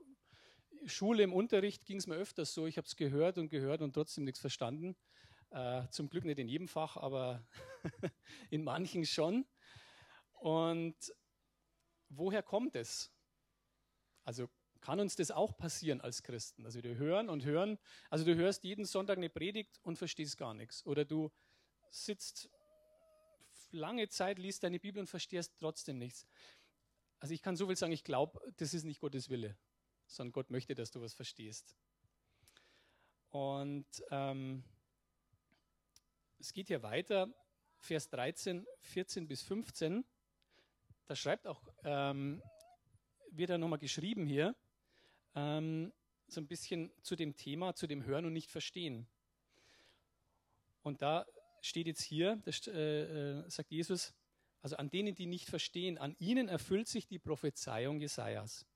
Schule 0.87 1.23
im 1.23 1.33
Unterricht 1.33 1.85
ging 1.85 1.99
es 1.99 2.07
mir 2.07 2.17
öfters 2.17 2.55
so, 2.55 2.67
ich 2.67 2.77
habe 2.77 2.87
es 2.87 2.97
gehört 2.97 3.39
und 3.39 3.49
gehört 3.49 3.83
und 3.83 3.93
trotzdem 3.93 4.25
nichts 4.25 4.41
verstanden. 4.41 4.97
Äh, 5.51 5.89
zum 5.91 6.09
Glück 6.09 6.25
nicht 6.25 6.39
in 6.39 6.49
jedem 6.49 6.69
Fach, 6.69 6.97
aber 6.97 7.47
in 8.51 8.65
manchen 8.65 9.05
schon. 9.05 9.47
Und 10.33 10.97
woher 12.09 12.43
kommt 12.43 12.75
es? 12.75 13.13
Also 14.25 14.49
kann 14.81 14.99
uns 14.99 15.15
das 15.15 15.31
auch 15.31 15.57
passieren 15.57 16.01
als 16.01 16.23
Christen? 16.23 16.65
Also 16.65 16.83
wir 16.83 16.97
hören 16.97 17.29
und 17.29 17.45
hören. 17.45 17.79
Also 18.11 18.25
du 18.25 18.35
hörst 18.35 18.65
jeden 18.65 18.85
Sonntag 18.85 19.19
eine 19.19 19.31
Predigt 19.31 19.79
und 19.83 19.97
verstehst 19.97 20.39
gar 20.39 20.55
nichts. 20.55 20.85
Oder 20.87 21.05
du 21.05 21.31
sitzt 21.91 22.51
lange 23.71 24.09
Zeit, 24.09 24.39
liest 24.39 24.63
deine 24.63 24.81
Bibel 24.81 25.01
und 25.01 25.07
verstehst 25.07 25.55
trotzdem 25.59 25.99
nichts. 25.99 26.27
Also 27.21 27.35
ich 27.35 27.43
kann 27.43 27.57
so 27.57 27.67
viel 27.67 27.77
sagen, 27.77 27.93
ich 27.93 28.05
glaube, 28.05 28.41
das 28.57 28.75
ist 28.75 28.85
nicht 28.85 29.01
Gottes 29.01 29.29
Wille, 29.31 29.57
sondern 30.07 30.33
Gott 30.33 30.51
möchte, 30.51 30.75
dass 30.75 30.91
du 30.91 31.01
was 31.01 31.15
verstehst. 31.15 31.77
Und 33.31 33.87
ähm, 34.11 34.63
es 36.39 36.53
geht 36.53 36.69
hier 36.69 36.83
weiter, 36.83 37.33
Vers 37.79 38.09
13, 38.11 38.67
14 38.81 39.27
bis 39.27 39.43
15. 39.43 40.05
Da 41.07 41.17
schreibt 41.17 41.47
auch, 41.47 41.63
ähm, 41.85 42.43
wird 43.31 43.51
da 43.51 43.59
nochmal 43.59 43.79
geschrieben 43.79 44.27
hier, 44.27 44.55
ähm, 45.35 45.93
so 46.29 46.41
ein 46.41 46.47
bisschen 46.47 46.93
zu 47.03 47.17
dem 47.17 47.37
Thema, 47.37 47.75
zu 47.75 47.87
dem 47.87 48.05
Hören 48.05 48.25
und 48.27 48.33
nicht 48.33 48.51
Verstehen. 48.51 49.07
Und 50.83 51.03
da 51.03 51.27
steht 51.61 51.87
jetzt 51.87 52.03
hier, 52.03 52.37
das 52.45 52.67
äh, 52.67 53.41
äh, 53.41 53.51
sagt 53.51 53.71
Jesus, 53.71 54.13
also 54.61 54.77
an 54.77 54.91
denen, 54.91 55.15
die 55.15 55.27
nicht 55.27 55.49
verstehen, 55.49 55.99
an 55.99 56.17
ihnen 56.19 56.49
erfüllt 56.49 56.89
sich 56.89 57.07
die 57.07 57.19
Prophezeiung 57.19 58.01
Jesajas. 58.01 58.67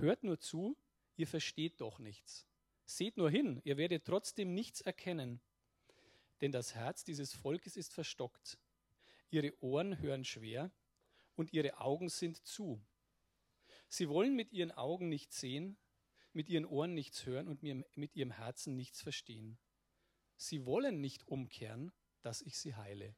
Hört 0.00 0.24
nur 0.24 0.40
zu, 0.40 0.76
ihr 1.16 1.26
versteht 1.26 1.80
doch 1.80 1.98
nichts. 1.98 2.46
Seht 2.84 3.16
nur 3.16 3.30
hin, 3.30 3.60
ihr 3.64 3.76
werdet 3.76 4.04
trotzdem 4.04 4.54
nichts 4.54 4.80
erkennen 4.80 5.40
denn 6.40 6.52
das 6.52 6.74
Herz 6.74 7.04
dieses 7.04 7.34
Volkes 7.34 7.76
ist 7.76 7.92
verstockt. 7.92 8.58
Ihre 9.30 9.52
Ohren 9.62 10.00
hören 10.00 10.24
schwer 10.24 10.70
und 11.36 11.52
ihre 11.52 11.78
Augen 11.78 12.08
sind 12.08 12.44
zu. 12.46 12.80
Sie 13.88 14.08
wollen 14.08 14.34
mit 14.34 14.52
ihren 14.52 14.72
Augen 14.72 15.08
nichts 15.08 15.40
sehen, 15.40 15.76
mit 16.32 16.48
ihren 16.48 16.64
Ohren 16.64 16.94
nichts 16.94 17.26
hören 17.26 17.48
und 17.48 17.62
mit 17.62 18.16
ihrem 18.16 18.30
Herzen 18.30 18.76
nichts 18.76 19.02
verstehen. 19.02 19.58
Sie 20.36 20.64
wollen 20.64 21.00
nicht 21.00 21.28
umkehren, 21.28 21.92
dass 22.22 22.40
ich 22.40 22.58
sie 22.58 22.74
heile. 22.74 23.14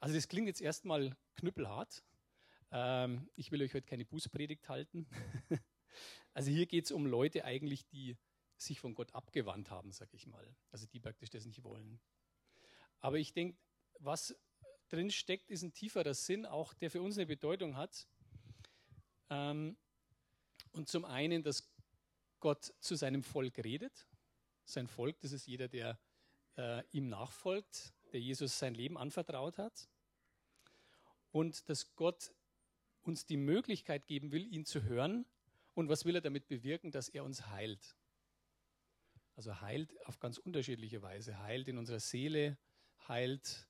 Also 0.00 0.14
das 0.14 0.28
klingt 0.28 0.48
jetzt 0.48 0.60
erstmal 0.60 1.16
knüppelhart. 1.36 2.02
Ähm, 2.72 3.28
ich 3.36 3.52
will 3.52 3.62
euch 3.62 3.74
heute 3.74 3.86
keine 3.86 4.06
Bußpredigt 4.06 4.68
halten. 4.68 5.06
also 6.34 6.50
hier 6.50 6.66
geht 6.66 6.86
es 6.86 6.90
um 6.90 7.06
Leute 7.06 7.44
eigentlich, 7.44 7.86
die 7.86 8.16
sich 8.56 8.80
von 8.80 8.94
Gott 8.94 9.14
abgewandt 9.14 9.70
haben, 9.70 9.92
sag 9.92 10.12
ich 10.14 10.26
mal. 10.26 10.56
Also 10.70 10.86
die 10.86 10.98
praktisch 10.98 11.30
das 11.30 11.44
nicht 11.44 11.62
wollen. 11.62 12.00
Aber 13.00 13.18
ich 13.18 13.34
denke, 13.34 13.58
was 13.98 14.34
drin 14.88 15.10
steckt, 15.10 15.50
ist 15.50 15.62
ein 15.62 15.74
tieferer 15.74 16.14
Sinn, 16.14 16.46
auch 16.46 16.72
der 16.72 16.90
für 16.90 17.02
uns 17.02 17.18
eine 17.18 17.26
Bedeutung 17.26 17.76
hat. 17.76 18.06
Ähm, 19.28 19.76
und 20.72 20.88
zum 20.88 21.04
einen, 21.04 21.42
dass 21.42 21.70
Gott 22.40 22.72
zu 22.80 22.94
seinem 22.94 23.22
Volk 23.22 23.58
redet. 23.58 24.08
Sein 24.64 24.86
Volk, 24.86 25.20
das 25.20 25.32
ist 25.32 25.46
jeder, 25.46 25.68
der 25.68 25.98
äh, 26.56 26.82
ihm 26.90 27.08
nachfolgt, 27.08 27.92
der 28.12 28.20
Jesus 28.20 28.58
sein 28.58 28.74
Leben 28.74 28.96
anvertraut 28.96 29.58
hat. 29.58 29.88
Und 31.30 31.68
dass 31.68 31.94
Gott 31.94 32.32
uns 33.02 33.26
die 33.26 33.36
Möglichkeit 33.36 34.06
geben 34.06 34.32
will, 34.32 34.46
ihn 34.52 34.64
zu 34.64 34.82
hören. 34.82 35.26
Und 35.74 35.88
was 35.88 36.04
will 36.04 36.14
er 36.14 36.20
damit 36.20 36.48
bewirken? 36.48 36.90
Dass 36.90 37.08
er 37.08 37.24
uns 37.24 37.48
heilt. 37.48 37.96
Also 39.36 39.60
heilt 39.60 39.94
auf 40.06 40.18
ganz 40.18 40.38
unterschiedliche 40.38 41.02
Weise. 41.02 41.40
Heilt 41.40 41.68
in 41.68 41.78
unserer 41.78 42.00
Seele, 42.00 42.58
heilt 43.08 43.68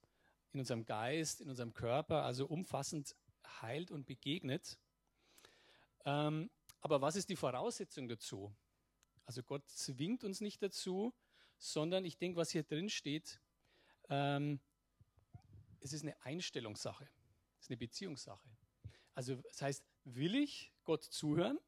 in 0.53 0.61
unserem 0.61 0.85
Geist, 0.85 1.41
in 1.41 1.49
unserem 1.49 1.73
Körper, 1.73 2.25
also 2.25 2.47
umfassend 2.47 3.17
heilt 3.63 3.91
und 3.91 4.07
begegnet. 4.07 4.79
Ähm, 6.05 6.51
aber 6.81 7.01
was 7.01 7.17
ist 7.17 7.29
die 7.29 7.37
Voraussetzung 7.37 8.09
dazu? 8.09 8.55
Also 9.25 9.43
Gott 9.43 9.69
zwingt 9.71 10.25
uns 10.25 10.41
nicht 10.41 10.63
dazu, 10.63 11.15
sondern 11.59 12.05
ich 12.05 12.19
denke, 12.19 12.37
was 12.37 12.51
hier 12.51 12.65
drin 12.65 12.91
steht, 12.91 13.41
ähm, 14.09 14.61
es 15.81 15.93
ist 15.93 16.03
eine 16.03 16.21
Einstellungssache, 16.25 17.09
es 17.59 17.65
ist 17.65 17.71
eine 17.71 17.77
Beziehungssache. 17.77 18.49
Also 19.15 19.37
das 19.37 19.63
heißt, 19.63 19.85
will 20.05 20.35
ich 20.35 20.73
Gott 20.85 21.05
zuhören? 21.05 21.59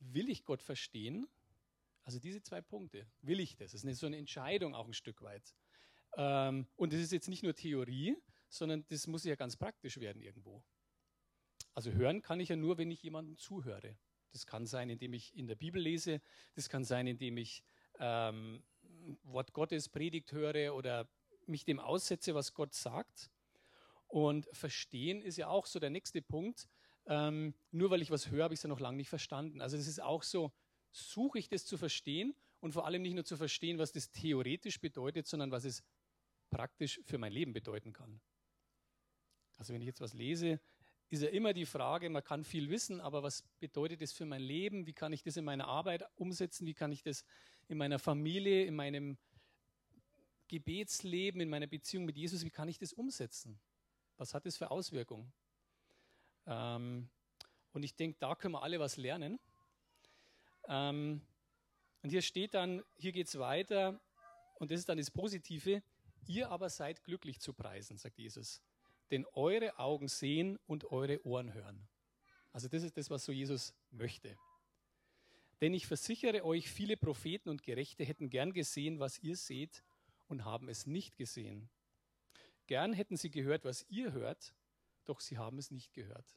Will 0.00 0.28
ich 0.28 0.44
Gott 0.44 0.62
verstehen? 0.62 1.26
Also 2.04 2.18
diese 2.18 2.42
zwei 2.42 2.60
Punkte, 2.60 3.06
will 3.20 3.40
ich 3.40 3.56
das? 3.56 3.72
Das 3.72 3.84
ist 3.84 3.98
so 3.98 4.06
eine 4.06 4.16
Entscheidung 4.16 4.74
auch 4.74 4.86
ein 4.86 4.94
Stück 4.94 5.22
weit. 5.22 5.54
Ähm, 6.16 6.66
und 6.76 6.92
das 6.92 7.00
ist 7.00 7.12
jetzt 7.12 7.28
nicht 7.28 7.42
nur 7.42 7.54
Theorie, 7.54 8.16
sondern 8.48 8.86
das 8.88 9.06
muss 9.06 9.24
ja 9.24 9.36
ganz 9.36 9.56
praktisch 9.56 10.00
werden 10.00 10.22
irgendwo. 10.22 10.62
Also 11.74 11.92
hören 11.92 12.22
kann 12.22 12.40
ich 12.40 12.48
ja 12.48 12.56
nur, 12.56 12.78
wenn 12.78 12.90
ich 12.90 13.02
jemandem 13.02 13.36
zuhöre. 13.36 13.98
Das 14.32 14.46
kann 14.46 14.66
sein, 14.66 14.90
indem 14.90 15.12
ich 15.12 15.36
in 15.36 15.46
der 15.46 15.54
Bibel 15.54 15.80
lese, 15.80 16.20
das 16.54 16.68
kann 16.68 16.84
sein, 16.84 17.06
indem 17.06 17.36
ich 17.36 17.62
ähm, 17.98 18.62
Wort 19.22 19.52
Gottes 19.52 19.88
Predigt 19.88 20.32
höre 20.32 20.74
oder 20.74 21.08
mich 21.46 21.64
dem 21.64 21.80
aussetze, 21.80 22.34
was 22.34 22.54
Gott 22.54 22.74
sagt. 22.74 23.30
Und 24.08 24.48
verstehen 24.52 25.22
ist 25.22 25.36
ja 25.36 25.48
auch 25.48 25.66
so 25.66 25.78
der 25.78 25.90
nächste 25.90 26.22
Punkt. 26.22 26.66
Ähm, 27.06 27.54
nur 27.70 27.90
weil 27.90 28.02
ich 28.02 28.10
was 28.10 28.30
höre, 28.30 28.44
habe 28.44 28.54
ich 28.54 28.58
es 28.58 28.64
ja 28.64 28.68
noch 28.68 28.80
lange 28.80 28.96
nicht 28.96 29.08
verstanden. 29.08 29.60
Also 29.60 29.76
das 29.76 29.86
ist 29.86 30.02
auch 30.02 30.22
so, 30.22 30.52
suche 30.90 31.38
ich 31.38 31.48
das 31.48 31.64
zu 31.64 31.78
verstehen 31.78 32.34
und 32.60 32.72
vor 32.72 32.86
allem 32.86 33.02
nicht 33.02 33.14
nur 33.14 33.24
zu 33.24 33.36
verstehen, 33.36 33.78
was 33.78 33.92
das 33.92 34.10
theoretisch 34.10 34.80
bedeutet, 34.80 35.26
sondern 35.26 35.50
was 35.50 35.64
es 35.64 35.82
praktisch 36.50 37.00
für 37.04 37.18
mein 37.18 37.32
Leben 37.32 37.52
bedeuten 37.52 37.92
kann. 37.92 38.20
Also 39.56 39.72
wenn 39.72 39.80
ich 39.80 39.86
jetzt 39.86 40.00
was 40.00 40.14
lese, 40.14 40.60
ist 41.10 41.22
ja 41.22 41.28
immer 41.28 41.54
die 41.54 41.66
Frage, 41.66 42.10
man 42.10 42.22
kann 42.22 42.44
viel 42.44 42.68
wissen, 42.68 43.00
aber 43.00 43.22
was 43.22 43.42
bedeutet 43.60 44.02
das 44.02 44.12
für 44.12 44.26
mein 44.26 44.42
Leben? 44.42 44.86
Wie 44.86 44.92
kann 44.92 45.12
ich 45.12 45.22
das 45.22 45.36
in 45.36 45.44
meiner 45.44 45.66
Arbeit 45.66 46.04
umsetzen? 46.16 46.66
Wie 46.66 46.74
kann 46.74 46.92
ich 46.92 47.02
das 47.02 47.24
in 47.68 47.78
meiner 47.78 47.98
Familie, 47.98 48.64
in 48.64 48.74
meinem 48.74 49.16
Gebetsleben, 50.48 51.40
in 51.40 51.48
meiner 51.48 51.66
Beziehung 51.66 52.04
mit 52.04 52.16
Jesus, 52.16 52.44
wie 52.44 52.50
kann 52.50 52.68
ich 52.68 52.78
das 52.78 52.92
umsetzen? 52.92 53.58
Was 54.18 54.34
hat 54.34 54.44
das 54.44 54.56
für 54.58 54.70
Auswirkungen? 54.70 55.32
Ähm, 56.46 57.08
Und 57.72 57.82
ich 57.82 57.94
denke, 57.94 58.18
da 58.18 58.34
können 58.34 58.54
wir 58.54 58.62
alle 58.62 58.80
was 58.80 58.96
lernen. 58.96 59.38
Ähm, 60.68 61.22
und 62.02 62.10
hier 62.10 62.22
steht 62.22 62.54
dann, 62.54 62.82
hier 62.96 63.12
geht 63.12 63.28
es 63.28 63.38
weiter, 63.38 64.00
und 64.56 64.70
das 64.70 64.80
ist 64.80 64.88
dann 64.88 64.98
das 64.98 65.10
Positive, 65.10 65.82
ihr 66.26 66.50
aber 66.50 66.68
seid 66.68 67.04
glücklich 67.04 67.40
zu 67.40 67.52
preisen, 67.52 67.96
sagt 67.96 68.18
Jesus. 68.18 68.60
Denn 69.10 69.24
eure 69.32 69.78
Augen 69.78 70.08
sehen 70.08 70.58
und 70.66 70.90
eure 70.90 71.24
Ohren 71.24 71.54
hören. 71.54 71.88
Also 72.52 72.68
das 72.68 72.82
ist 72.82 72.96
das, 72.96 73.10
was 73.10 73.24
so 73.24 73.32
Jesus 73.32 73.74
möchte. 73.90 74.36
Denn 75.60 75.74
ich 75.74 75.86
versichere 75.86 76.44
euch, 76.44 76.68
viele 76.70 76.96
Propheten 76.96 77.48
und 77.48 77.62
Gerechte 77.62 78.04
hätten 78.04 78.30
gern 78.30 78.52
gesehen, 78.52 78.98
was 78.98 79.18
ihr 79.20 79.36
seht, 79.36 79.82
und 80.28 80.44
haben 80.44 80.68
es 80.68 80.86
nicht 80.86 81.16
gesehen. 81.16 81.70
Gern 82.68 82.92
hätten 82.92 83.16
sie 83.16 83.30
gehört, 83.30 83.64
was 83.64 83.86
ihr 83.88 84.12
hört, 84.12 84.54
doch 85.06 85.20
sie 85.20 85.38
haben 85.38 85.58
es 85.58 85.70
nicht 85.70 85.94
gehört. 85.94 86.36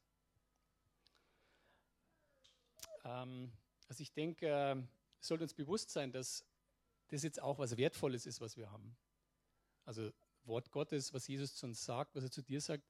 Ähm, 3.04 3.52
also 3.90 4.02
ich 4.02 4.14
denke, 4.14 4.48
äh, 4.48 4.82
es 5.20 5.28
sollte 5.28 5.44
uns 5.44 5.54
bewusst 5.54 5.90
sein, 5.90 6.14
dass 6.14 6.46
das 7.10 7.24
jetzt 7.24 7.42
auch 7.42 7.60
was 7.60 7.76
Wertvolles 7.76 8.26
ist, 8.26 8.40
was 8.40 8.56
wir 8.56 8.72
haben. 8.72 8.96
Also 9.84 10.10
Wort 10.46 10.72
Gottes, 10.72 11.14
was 11.14 11.28
Jesus 11.28 11.54
zu 11.56 11.66
uns 11.66 11.84
sagt, 11.84 12.16
was 12.16 12.24
er 12.24 12.32
zu 12.32 12.42
dir 12.42 12.62
sagt. 12.62 12.90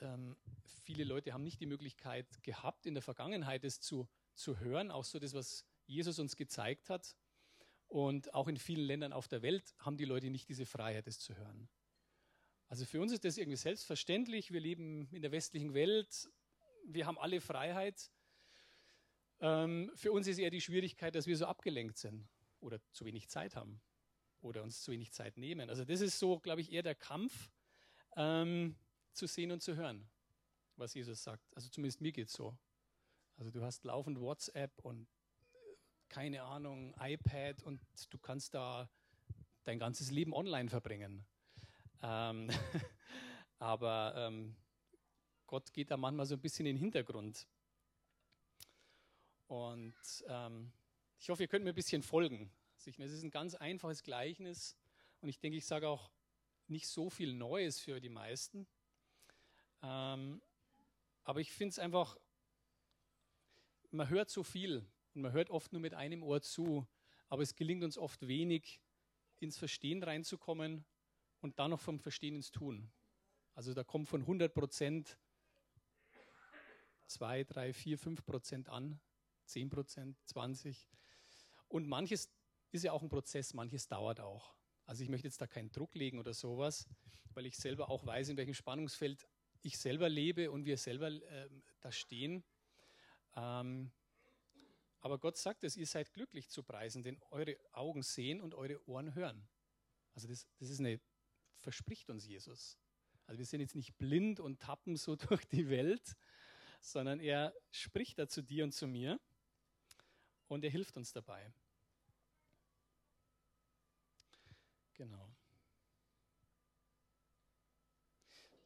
Ähm, 0.00 0.34
viele 0.82 1.04
Leute 1.04 1.34
haben 1.34 1.44
nicht 1.44 1.60
die 1.60 1.66
Möglichkeit 1.66 2.42
gehabt, 2.42 2.86
in 2.86 2.94
der 2.94 3.02
Vergangenheit 3.02 3.64
es 3.64 3.80
zu, 3.80 4.08
zu 4.32 4.58
hören, 4.60 4.90
auch 4.90 5.04
so 5.04 5.18
das, 5.18 5.34
was 5.34 5.66
Jesus 5.84 6.18
uns 6.18 6.36
gezeigt 6.36 6.88
hat. 6.88 7.14
Und 7.86 8.32
auch 8.32 8.48
in 8.48 8.56
vielen 8.56 8.86
Ländern 8.86 9.12
auf 9.12 9.28
der 9.28 9.42
Welt 9.42 9.74
haben 9.78 9.98
die 9.98 10.06
Leute 10.06 10.30
nicht 10.30 10.48
diese 10.48 10.64
Freiheit, 10.64 11.06
es 11.06 11.20
zu 11.20 11.36
hören. 11.36 11.68
Also 12.68 12.84
für 12.84 13.00
uns 13.00 13.12
ist 13.12 13.24
das 13.24 13.38
irgendwie 13.38 13.56
selbstverständlich. 13.56 14.52
Wir 14.52 14.60
leben 14.60 15.08
in 15.12 15.22
der 15.22 15.32
westlichen 15.32 15.74
Welt. 15.74 16.28
Wir 16.86 17.06
haben 17.06 17.18
alle 17.18 17.40
Freiheit. 17.40 18.10
Ähm, 19.40 19.90
für 19.94 20.12
uns 20.12 20.26
ist 20.26 20.38
eher 20.38 20.50
die 20.50 20.60
Schwierigkeit, 20.60 21.14
dass 21.14 21.26
wir 21.26 21.36
so 21.36 21.46
abgelenkt 21.46 21.98
sind 21.98 22.28
oder 22.60 22.80
zu 22.92 23.04
wenig 23.04 23.28
Zeit 23.28 23.56
haben 23.56 23.80
oder 24.40 24.62
uns 24.62 24.82
zu 24.82 24.92
wenig 24.92 25.12
Zeit 25.12 25.36
nehmen. 25.36 25.70
Also 25.70 25.84
das 25.84 26.00
ist 26.00 26.18
so, 26.18 26.38
glaube 26.38 26.60
ich, 26.60 26.72
eher 26.72 26.82
der 26.82 26.94
Kampf, 26.94 27.50
ähm, 28.16 28.76
zu 29.12 29.26
sehen 29.26 29.52
und 29.52 29.62
zu 29.62 29.76
hören, 29.76 30.08
was 30.76 30.94
Jesus 30.94 31.22
sagt. 31.22 31.44
Also 31.54 31.68
zumindest 31.68 32.00
mir 32.00 32.12
geht 32.12 32.28
es 32.28 32.32
so. 32.32 32.56
Also 33.36 33.50
du 33.50 33.62
hast 33.62 33.84
laufend 33.84 34.20
WhatsApp 34.20 34.78
und 34.80 35.08
keine 36.08 36.42
Ahnung, 36.42 36.94
iPad 37.00 37.62
und 37.64 37.80
du 38.10 38.18
kannst 38.18 38.54
da 38.54 38.88
dein 39.64 39.78
ganzes 39.78 40.10
Leben 40.10 40.32
online 40.32 40.68
verbringen. 40.68 41.26
Ähm, 42.02 42.50
aber 43.58 44.14
ähm, 44.16 44.56
Gott 45.46 45.72
geht 45.72 45.90
da 45.90 45.96
manchmal 45.96 46.26
so 46.26 46.34
ein 46.34 46.40
bisschen 46.40 46.66
in 46.66 46.76
den 46.76 46.80
Hintergrund. 46.80 47.46
Und 49.46 49.94
ähm, 50.26 50.72
ich 51.18 51.28
hoffe, 51.30 51.42
ihr 51.42 51.48
könnt 51.48 51.64
mir 51.64 51.72
ein 51.72 51.76
bisschen 51.76 52.02
folgen. 52.02 52.50
Es 52.76 52.86
ist 52.86 53.22
ein 53.22 53.30
ganz 53.30 53.54
einfaches 53.54 54.02
Gleichnis 54.02 54.76
und 55.20 55.28
ich 55.28 55.38
denke, 55.38 55.56
ich 55.56 55.64
sage 55.64 55.88
auch 55.88 56.10
nicht 56.66 56.86
so 56.86 57.08
viel 57.08 57.32
Neues 57.32 57.80
für 57.80 58.00
die 58.00 58.08
meisten. 58.08 58.66
Ähm, 59.82 60.42
aber 61.24 61.40
ich 61.40 61.52
finde 61.52 61.70
es 61.70 61.78
einfach, 61.78 62.18
man 63.90 64.08
hört 64.08 64.28
so 64.28 64.42
viel 64.42 64.84
und 65.14 65.22
man 65.22 65.32
hört 65.32 65.50
oft 65.50 65.72
nur 65.72 65.80
mit 65.80 65.94
einem 65.94 66.22
Ohr 66.22 66.42
zu, 66.42 66.86
aber 67.28 67.42
es 67.42 67.54
gelingt 67.54 67.84
uns 67.84 67.96
oft 67.96 68.26
wenig, 68.26 68.80
ins 69.40 69.56
Verstehen 69.56 70.02
reinzukommen 70.02 70.84
und 71.44 71.58
dann 71.58 71.70
noch 71.70 71.80
vom 71.80 72.00
Verstehen 72.00 72.34
ins 72.34 72.50
Tun. 72.50 72.90
Also 73.54 73.74
da 73.74 73.84
kommt 73.84 74.08
von 74.08 74.22
100 74.22 74.52
Prozent 74.52 75.18
2, 77.06 77.44
3, 77.44 77.72
4, 77.72 77.98
5 77.98 78.24
Prozent 78.24 78.68
an, 78.70 78.98
10 79.44 79.68
Prozent, 79.68 80.18
20. 80.24 80.88
Und 81.68 81.86
manches 81.86 82.30
ist 82.72 82.82
ja 82.82 82.92
auch 82.92 83.02
ein 83.02 83.10
Prozess, 83.10 83.54
manches 83.54 83.86
dauert 83.86 84.20
auch. 84.20 84.54
Also 84.86 85.02
ich 85.02 85.10
möchte 85.10 85.28
jetzt 85.28 85.40
da 85.40 85.46
keinen 85.46 85.70
Druck 85.70 85.94
legen 85.94 86.18
oder 86.18 86.32
sowas, 86.32 86.88
weil 87.34 87.46
ich 87.46 87.56
selber 87.56 87.90
auch 87.90 88.04
weiß, 88.04 88.30
in 88.30 88.36
welchem 88.36 88.54
Spannungsfeld 88.54 89.28
ich 89.60 89.78
selber 89.78 90.08
lebe 90.08 90.50
und 90.50 90.64
wir 90.64 90.76
selber 90.76 91.08
äh, 91.08 91.48
da 91.80 91.92
stehen. 91.92 92.42
Ähm, 93.36 93.92
aber 95.00 95.18
Gott 95.18 95.36
sagt 95.36 95.62
es, 95.64 95.76
ihr 95.76 95.86
seid 95.86 96.12
glücklich 96.14 96.48
zu 96.48 96.62
preisen, 96.62 97.02
denn 97.02 97.20
eure 97.30 97.56
Augen 97.72 98.02
sehen 98.02 98.40
und 98.40 98.54
eure 98.54 98.82
Ohren 98.88 99.14
hören. 99.14 99.46
Also 100.14 100.28
das, 100.28 100.46
das 100.58 100.70
ist 100.70 100.80
eine, 100.80 101.00
verspricht 101.64 102.10
uns 102.10 102.26
Jesus. 102.26 102.78
Also 103.26 103.38
wir 103.38 103.46
sind 103.46 103.60
jetzt 103.60 103.74
nicht 103.74 103.96
blind 103.96 104.38
und 104.38 104.60
tappen 104.60 104.96
so 104.96 105.16
durch 105.28 105.44
die 105.46 105.68
Welt, 105.68 106.16
sondern 106.80 107.18
er 107.18 107.54
spricht 107.70 108.18
da 108.18 108.28
zu 108.28 108.42
dir 108.42 108.64
und 108.64 108.72
zu 108.72 108.86
mir 108.86 109.18
und 110.46 110.62
er 110.62 110.70
hilft 110.70 110.96
uns 110.96 111.12
dabei. 111.12 111.52
Genau. 114.92 115.34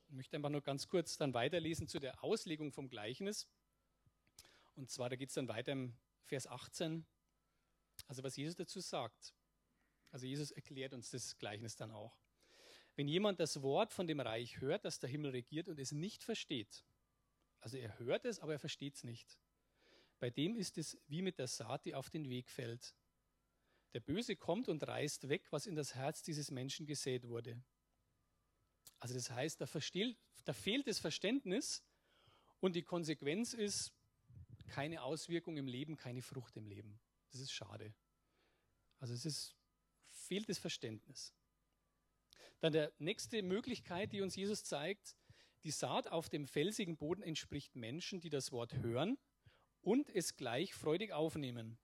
Ich 0.08 0.14
möchte 0.14 0.36
einfach 0.36 0.50
nur 0.50 0.62
ganz 0.62 0.88
kurz 0.88 1.16
dann 1.16 1.32
weiterlesen 1.34 1.86
zu 1.86 2.00
der 2.00 2.22
Auslegung 2.24 2.72
vom 2.72 2.88
Gleichnis. 2.88 3.46
Und 4.74 4.90
zwar, 4.90 5.08
da 5.08 5.16
geht 5.16 5.28
es 5.28 5.34
dann 5.34 5.48
weiter 5.48 5.72
im 5.72 5.96
Vers 6.24 6.46
18, 6.46 7.06
also 8.06 8.22
was 8.22 8.36
Jesus 8.36 8.56
dazu 8.56 8.80
sagt. 8.80 9.34
Also 10.10 10.26
Jesus 10.26 10.50
erklärt 10.50 10.94
uns 10.94 11.10
das 11.10 11.38
Gleichnis 11.38 11.76
dann 11.76 11.90
auch. 11.90 12.16
Wenn 12.98 13.06
jemand 13.06 13.38
das 13.38 13.62
Wort 13.62 13.92
von 13.92 14.08
dem 14.08 14.18
Reich 14.18 14.60
hört, 14.60 14.84
das 14.84 14.98
der 14.98 15.08
Himmel 15.08 15.30
regiert 15.30 15.68
und 15.68 15.78
es 15.78 15.92
nicht 15.92 16.24
versteht, 16.24 16.84
also 17.60 17.76
er 17.76 17.96
hört 18.00 18.24
es, 18.24 18.40
aber 18.40 18.54
er 18.54 18.58
versteht 18.58 18.96
es 18.96 19.04
nicht, 19.04 19.38
bei 20.18 20.30
dem 20.30 20.56
ist 20.56 20.78
es 20.78 20.98
wie 21.06 21.22
mit 21.22 21.38
der 21.38 21.46
Saat, 21.46 21.84
die 21.84 21.94
auf 21.94 22.10
den 22.10 22.28
Weg 22.28 22.50
fällt. 22.50 22.96
Der 23.94 24.00
Böse 24.00 24.34
kommt 24.34 24.68
und 24.68 24.82
reißt 24.82 25.28
weg, 25.28 25.46
was 25.52 25.66
in 25.66 25.76
das 25.76 25.94
Herz 25.94 26.24
dieses 26.24 26.50
Menschen 26.50 26.86
gesät 26.86 27.28
wurde. 27.28 27.62
Also 28.98 29.14
das 29.14 29.30
heißt, 29.30 29.60
da, 29.60 29.66
da 30.44 30.52
fehlt 30.52 30.88
das 30.88 30.98
Verständnis 30.98 31.84
und 32.58 32.74
die 32.74 32.82
Konsequenz 32.82 33.54
ist 33.54 33.92
keine 34.66 35.04
Auswirkung 35.04 35.56
im 35.56 35.68
Leben, 35.68 35.96
keine 35.96 36.20
Frucht 36.20 36.56
im 36.56 36.66
Leben. 36.66 36.98
Das 37.30 37.40
ist 37.40 37.52
schade. 37.52 37.94
Also 38.98 39.14
es 39.14 39.24
ist, 39.24 39.54
fehlt 40.08 40.48
das 40.48 40.58
Verständnis. 40.58 41.32
Dann 42.60 42.72
der 42.72 42.92
nächste 42.98 43.42
Möglichkeit, 43.42 44.12
die 44.12 44.20
uns 44.20 44.36
Jesus 44.36 44.64
zeigt, 44.64 45.16
die 45.64 45.70
Saat 45.70 46.08
auf 46.08 46.28
dem 46.28 46.46
felsigen 46.46 46.96
Boden 46.96 47.22
entspricht 47.22 47.76
Menschen, 47.76 48.20
die 48.20 48.30
das 48.30 48.52
Wort 48.52 48.74
hören 48.74 49.18
und 49.80 50.08
es 50.14 50.36
gleich 50.36 50.74
freudig 50.74 51.12
aufnehmen. 51.12 51.78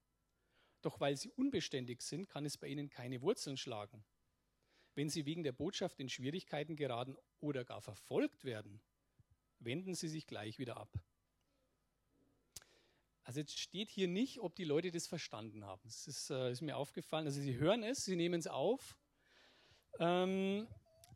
Doch 0.83 1.01
weil 1.01 1.17
sie 1.17 1.31
unbeständig 1.31 2.03
sind, 2.03 2.29
kann 2.29 2.45
es 2.45 2.59
bei 2.59 2.69
ihnen 2.69 2.91
keine 2.91 3.23
Wurzeln 3.23 3.57
schlagen. 3.57 4.05
Wenn 4.95 5.09
sie 5.09 5.27
wegen 5.27 5.43
der 5.43 5.53
Botschaft 5.53 5.99
in 5.99 6.09
Schwierigkeiten 6.09 6.77
geraten 6.77 7.17
oder 7.41 7.65
gar 7.65 7.81
verfolgt 7.81 8.45
werden, 8.45 8.81
wenden 9.59 9.95
sie 9.95 10.09
sich 10.09 10.27
gleich 10.27 10.59
wieder 10.59 10.77
ab. 10.77 10.93
Also 13.25 13.41
jetzt 13.41 13.59
steht 13.59 13.91
hier 13.91 14.07
nicht, 14.07 14.39
ob 14.41 14.55
die 14.55 14.65
Leute 14.65 14.91
das 14.91 15.07
verstanden 15.07 15.65
haben. 15.65 15.81
Das 15.85 16.07
ist, 16.07 16.31
äh, 16.31 16.53
ist 16.53 16.61
mir 16.61 16.77
aufgefallen. 16.77 17.27
Also 17.27 17.41
sie 17.41 17.57
hören 17.57 17.83
es, 17.83 18.05
sie 18.05 18.17
nehmen 18.17 18.39
es 18.39 18.47
auf, 18.47 18.99
ähm, 19.99 20.67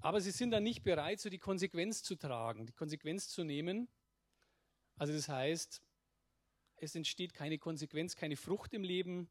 aber 0.01 0.21
sie 0.21 0.31
sind 0.31 0.51
dann 0.51 0.63
nicht 0.63 0.83
bereit, 0.83 1.21
so 1.21 1.29
die 1.29 1.39
Konsequenz 1.39 2.03
zu 2.03 2.17
tragen, 2.17 2.67
die 2.67 2.73
Konsequenz 2.73 3.29
zu 3.29 3.45
nehmen. 3.45 3.89
Also 4.97 5.13
das 5.13 5.29
heißt, 5.29 5.83
es 6.77 6.95
entsteht 6.95 7.35
keine 7.35 7.59
Konsequenz, 7.59 8.15
keine 8.15 8.37
Frucht 8.37 8.75
im 8.75 8.85
Leben, 8.85 9.29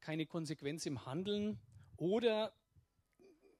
keine 0.00 0.26
Konsequenz 0.26 0.86
im 0.86 1.06
Handeln 1.06 1.58
oder 1.96 2.54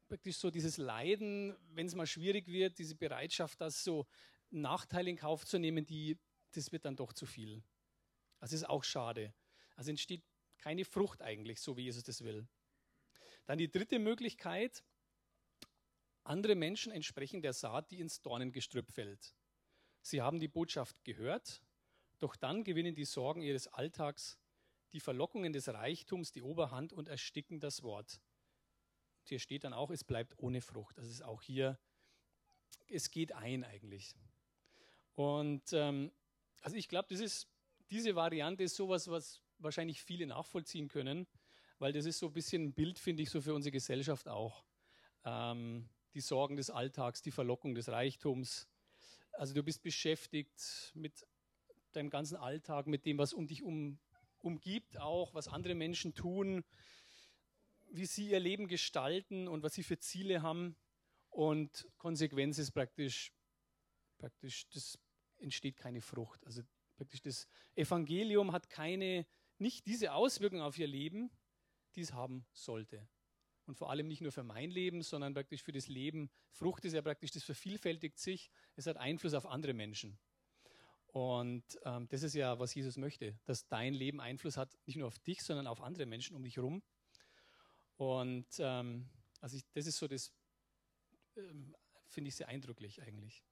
praktisch 0.08 0.36
so 0.36 0.50
dieses 0.50 0.76
Leiden, 0.76 1.56
wenn 1.70 1.86
es 1.86 1.94
mal 1.94 2.06
schwierig 2.06 2.46
wird, 2.46 2.78
diese 2.78 2.94
Bereitschaft, 2.94 3.60
das 3.60 3.82
so 3.82 4.06
Nachteile 4.50 5.10
in 5.10 5.16
Kauf 5.16 5.44
zu 5.44 5.58
nehmen, 5.58 5.84
die, 5.84 6.18
das 6.52 6.70
wird 6.72 6.84
dann 6.84 6.96
doch 6.96 7.12
zu 7.12 7.26
viel. 7.26 7.62
Das 8.38 8.52
ist 8.52 8.68
auch 8.68 8.84
schade. 8.84 9.34
Also 9.74 9.90
entsteht 9.90 10.22
keine 10.58 10.84
Frucht 10.84 11.22
eigentlich, 11.22 11.60
so 11.60 11.76
wie 11.76 11.82
Jesus 11.82 12.04
das 12.04 12.22
will. 12.22 12.46
Dann 13.46 13.58
die 13.58 13.70
dritte 13.70 13.98
Möglichkeit, 13.98 14.84
andere 16.28 16.54
Menschen 16.54 16.92
entsprechen 16.92 17.42
der 17.42 17.52
Saat, 17.52 17.90
die 17.90 18.00
ins 18.00 18.20
Dornengestrüpp 18.22 18.90
fällt. 18.90 19.34
Sie 20.02 20.22
haben 20.22 20.38
die 20.38 20.48
Botschaft 20.48 21.04
gehört, 21.04 21.62
doch 22.18 22.36
dann 22.36 22.64
gewinnen 22.64 22.94
die 22.94 23.04
Sorgen 23.04 23.42
ihres 23.42 23.68
Alltags 23.68 24.38
die 24.92 25.00
Verlockungen 25.00 25.52
des 25.52 25.68
Reichtums 25.68 26.32
die 26.32 26.42
Oberhand 26.42 26.92
und 26.92 27.08
ersticken 27.08 27.60
das 27.60 27.82
Wort. 27.82 28.20
Und 29.18 29.28
hier 29.28 29.38
steht 29.40 29.64
dann 29.64 29.72
auch, 29.72 29.90
es 29.90 30.04
bleibt 30.04 30.38
ohne 30.38 30.60
Frucht. 30.60 30.96
Das 30.96 31.06
ist 31.08 31.22
auch 31.22 31.42
hier, 31.42 31.78
es 32.88 33.10
geht 33.10 33.32
ein 33.32 33.64
eigentlich. 33.64 34.14
Und 35.14 35.72
ähm, 35.72 36.12
also 36.60 36.76
ich 36.76 36.88
glaube, 36.88 37.08
diese 37.10 38.14
Variante 38.14 38.62
ist 38.62 38.76
sowas, 38.76 39.08
was 39.08 39.40
wahrscheinlich 39.58 40.02
viele 40.02 40.26
nachvollziehen 40.26 40.88
können, 40.88 41.26
weil 41.78 41.92
das 41.92 42.06
ist 42.06 42.18
so 42.18 42.28
ein 42.28 42.32
bisschen 42.32 42.66
ein 42.66 42.72
Bild, 42.72 42.98
finde 42.98 43.22
ich, 43.22 43.30
so 43.30 43.40
für 43.40 43.54
unsere 43.54 43.72
Gesellschaft 43.72 44.28
auch. 44.28 44.64
Ähm, 45.24 45.88
die 46.16 46.22
Sorgen 46.22 46.56
des 46.56 46.70
Alltags, 46.70 47.20
die 47.20 47.30
Verlockung 47.30 47.74
des 47.74 47.90
Reichtums. 47.90 48.66
Also 49.32 49.52
du 49.52 49.62
bist 49.62 49.82
beschäftigt 49.82 50.90
mit 50.94 51.26
deinem 51.92 52.08
ganzen 52.08 52.36
Alltag, 52.36 52.86
mit 52.86 53.04
dem, 53.04 53.18
was 53.18 53.34
um 53.34 53.46
dich 53.46 53.62
um, 53.62 53.98
umgibt, 54.38 54.96
auch 54.96 55.34
was 55.34 55.46
andere 55.46 55.74
Menschen 55.74 56.14
tun, 56.14 56.64
wie 57.90 58.06
sie 58.06 58.30
ihr 58.30 58.40
Leben 58.40 58.66
gestalten 58.66 59.46
und 59.46 59.62
was 59.62 59.74
sie 59.74 59.82
für 59.82 59.98
Ziele 59.98 60.40
haben. 60.40 60.74
Und 61.28 61.86
Konsequenz 61.98 62.56
ist 62.56 62.70
praktisch, 62.70 63.30
praktisch, 64.16 64.66
das 64.70 64.98
entsteht 65.36 65.76
keine 65.76 66.00
Frucht. 66.00 66.46
Also 66.46 66.62
praktisch 66.96 67.20
das 67.20 67.46
Evangelium 67.74 68.52
hat 68.52 68.70
keine, 68.70 69.26
nicht 69.58 69.86
diese 69.86 70.14
Auswirkungen 70.14 70.62
auf 70.62 70.78
ihr 70.78 70.86
Leben, 70.86 71.30
die 71.94 72.00
es 72.00 72.14
haben 72.14 72.46
sollte. 72.54 73.06
Und 73.66 73.76
vor 73.76 73.90
allem 73.90 74.06
nicht 74.06 74.20
nur 74.20 74.32
für 74.32 74.44
mein 74.44 74.70
Leben, 74.70 75.02
sondern 75.02 75.34
praktisch 75.34 75.62
für 75.62 75.72
das 75.72 75.88
Leben. 75.88 76.30
Frucht 76.52 76.84
ist 76.84 76.92
ja 76.92 77.02
praktisch, 77.02 77.32
das 77.32 77.42
vervielfältigt 77.42 78.18
sich. 78.18 78.50
Es 78.76 78.86
hat 78.86 78.96
Einfluss 78.96 79.34
auf 79.34 79.46
andere 79.46 79.74
Menschen. 79.74 80.18
Und 81.08 81.64
ähm, 81.84 82.06
das 82.08 82.22
ist 82.22 82.34
ja, 82.34 82.58
was 82.58 82.74
Jesus 82.74 82.96
möchte, 82.96 83.38
dass 83.44 83.66
dein 83.66 83.94
Leben 83.94 84.20
Einfluss 84.20 84.56
hat, 84.56 84.76
nicht 84.86 84.96
nur 84.96 85.08
auf 85.08 85.18
dich, 85.18 85.42
sondern 85.42 85.66
auf 85.66 85.80
andere 85.80 86.06
Menschen 86.06 86.36
um 86.36 86.44
dich 86.44 86.56
herum. 86.56 86.82
Und 87.96 88.46
ähm, 88.58 89.08
also 89.40 89.56
ich, 89.56 89.64
das 89.72 89.86
ist 89.86 89.96
so 89.96 90.06
das, 90.06 90.32
ähm, 91.36 91.74
finde 92.06 92.28
ich 92.28 92.36
sehr 92.36 92.48
eindrücklich 92.48 93.02
eigentlich. 93.02 93.42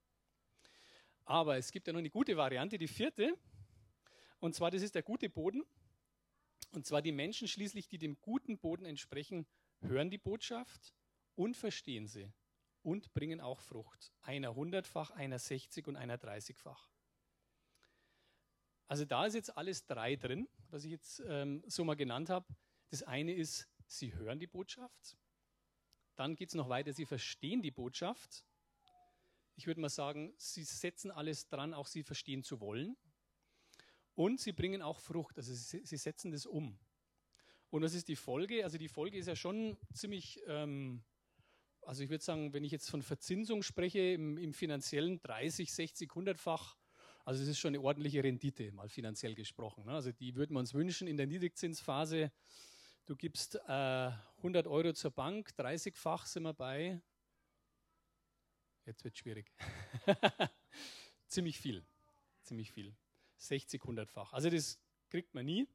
Aber 1.25 1.57
es 1.57 1.71
gibt 1.71 1.87
ja 1.87 1.93
noch 1.93 1.99
eine 1.99 2.11
gute 2.11 2.37
Variante, 2.37 2.77
die 2.77 2.87
vierte. 2.87 3.35
Und 4.39 4.53
zwar, 4.53 4.69
das 4.69 4.83
ist 4.83 4.93
der 4.93 5.03
gute 5.03 5.27
Boden. 5.29 5.63
Und 6.71 6.85
zwar 6.85 7.01
die 7.01 7.11
Menschen 7.11 7.47
schließlich, 7.47 7.87
die 7.87 7.97
dem 7.97 8.19
guten 8.21 8.59
Boden 8.59 8.85
entsprechen, 8.85 9.47
hören 9.81 10.09
die 10.09 10.17
Botschaft 10.17 10.93
und 11.35 11.55
verstehen 11.55 12.07
sie 12.07 12.31
und 12.81 13.13
bringen 13.13 13.41
auch 13.41 13.59
Frucht. 13.59 14.13
Einer 14.21 14.55
hundertfach, 14.55 15.11
einer 15.11 15.39
sechzig 15.39 15.87
und 15.87 15.95
einer 15.95 16.17
dreißigfach. 16.17 16.91
Also 18.87 19.05
da 19.05 19.25
ist 19.25 19.33
jetzt 19.33 19.57
alles 19.57 19.85
drei 19.85 20.15
drin, 20.15 20.47
was 20.69 20.83
ich 20.83 20.91
jetzt 20.91 21.19
ähm, 21.27 21.63
so 21.67 21.83
mal 21.83 21.95
genannt 21.95 22.29
habe. 22.29 22.55
Das 22.89 23.01
eine 23.01 23.33
ist, 23.33 23.67
sie 23.87 24.13
hören 24.13 24.39
die 24.39 24.47
Botschaft. 24.47 25.17
Dann 26.15 26.35
geht 26.35 26.49
es 26.49 26.55
noch 26.55 26.69
weiter, 26.69 26.93
sie 26.93 27.05
verstehen 27.05 27.61
die 27.61 27.71
Botschaft. 27.71 28.45
Ich 29.55 29.67
würde 29.67 29.81
mal 29.81 29.89
sagen, 29.89 30.33
sie 30.37 30.63
setzen 30.63 31.11
alles 31.11 31.47
dran, 31.47 31.73
auch 31.73 31.87
sie 31.87 32.03
verstehen 32.03 32.43
zu 32.43 32.59
wollen. 32.59 32.95
Und 34.13 34.39
sie 34.39 34.53
bringen 34.53 34.81
auch 34.81 34.99
Frucht, 34.99 35.37
also 35.37 35.53
sie, 35.53 35.83
sie 35.83 35.97
setzen 35.97 36.31
das 36.31 36.45
um. 36.45 36.79
Und 37.69 37.83
was 37.83 37.93
ist 37.93 38.07
die 38.07 38.15
Folge? 38.15 38.63
Also 38.63 38.77
die 38.77 38.87
Folge 38.87 39.17
ist 39.17 39.27
ja 39.27 39.35
schon 39.35 39.77
ziemlich, 39.93 40.41
ähm, 40.47 41.03
also 41.81 42.03
ich 42.03 42.09
würde 42.09 42.23
sagen, 42.23 42.53
wenn 42.53 42.63
ich 42.63 42.71
jetzt 42.71 42.89
von 42.89 43.01
Verzinsung 43.01 43.63
spreche, 43.63 43.99
im, 43.99 44.37
im 44.37 44.53
finanziellen 44.53 45.21
30, 45.21 45.73
60, 45.73 46.09
100-fach, 46.11 46.77
also 47.25 47.41
es 47.41 47.49
ist 47.49 47.59
schon 47.59 47.69
eine 47.69 47.81
ordentliche 47.81 48.23
Rendite, 48.23 48.71
mal 48.71 48.87
finanziell 48.87 49.33
gesprochen. 49.33 49.85
Ne? 49.85 49.93
Also 49.93 50.11
die 50.11 50.35
würden 50.35 50.53
wir 50.53 50.59
uns 50.59 50.73
wünschen 50.73 51.07
in 51.07 51.17
der 51.17 51.25
Niedrigzinsphase. 51.25 52.31
Du 53.07 53.15
gibst 53.15 53.55
äh, 53.67 54.11
100 54.37 54.67
Euro 54.67 54.93
zur 54.93 55.11
Bank, 55.11 55.51
30-fach 55.57 56.25
sind 56.25 56.43
wir 56.43 56.53
bei. 56.53 57.01
Jetzt 58.85 59.03
wird 59.03 59.17
schwierig. 59.17 59.51
ziemlich 61.27 61.59
viel, 61.59 61.83
ziemlich 62.41 62.71
viel. 62.71 62.95
60, 63.37 63.81
100-fach. 63.81 64.33
Also 64.33 64.49
das 64.49 64.79
kriegt 65.09 65.33
man 65.33 65.45
nie. 65.45 65.67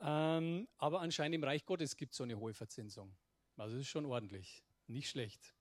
Ähm, 0.00 0.68
aber 0.78 1.00
anscheinend 1.00 1.34
im 1.34 1.44
Reich 1.44 1.64
Gottes 1.64 1.96
gibt 1.96 2.12
es 2.12 2.18
so 2.18 2.24
eine 2.24 2.38
hohe 2.38 2.54
Verzinsung. 2.54 3.14
Also 3.56 3.76
das 3.76 3.82
ist 3.82 3.90
schon 3.90 4.06
ordentlich, 4.06 4.64
nicht 4.86 5.10
schlecht. 5.10 5.54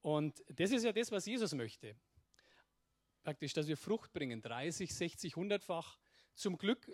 Und 0.00 0.42
das 0.48 0.72
ist 0.72 0.84
ja 0.84 0.92
das, 0.92 1.12
was 1.12 1.26
Jesus 1.26 1.52
möchte 1.54 1.96
praktisch, 3.22 3.52
dass 3.52 3.68
wir 3.68 3.76
Frucht 3.76 4.12
bringen, 4.12 4.42
30, 4.42 4.94
60, 4.94 5.34
100-fach. 5.34 5.98
Zum 6.34 6.58
Glück 6.58 6.90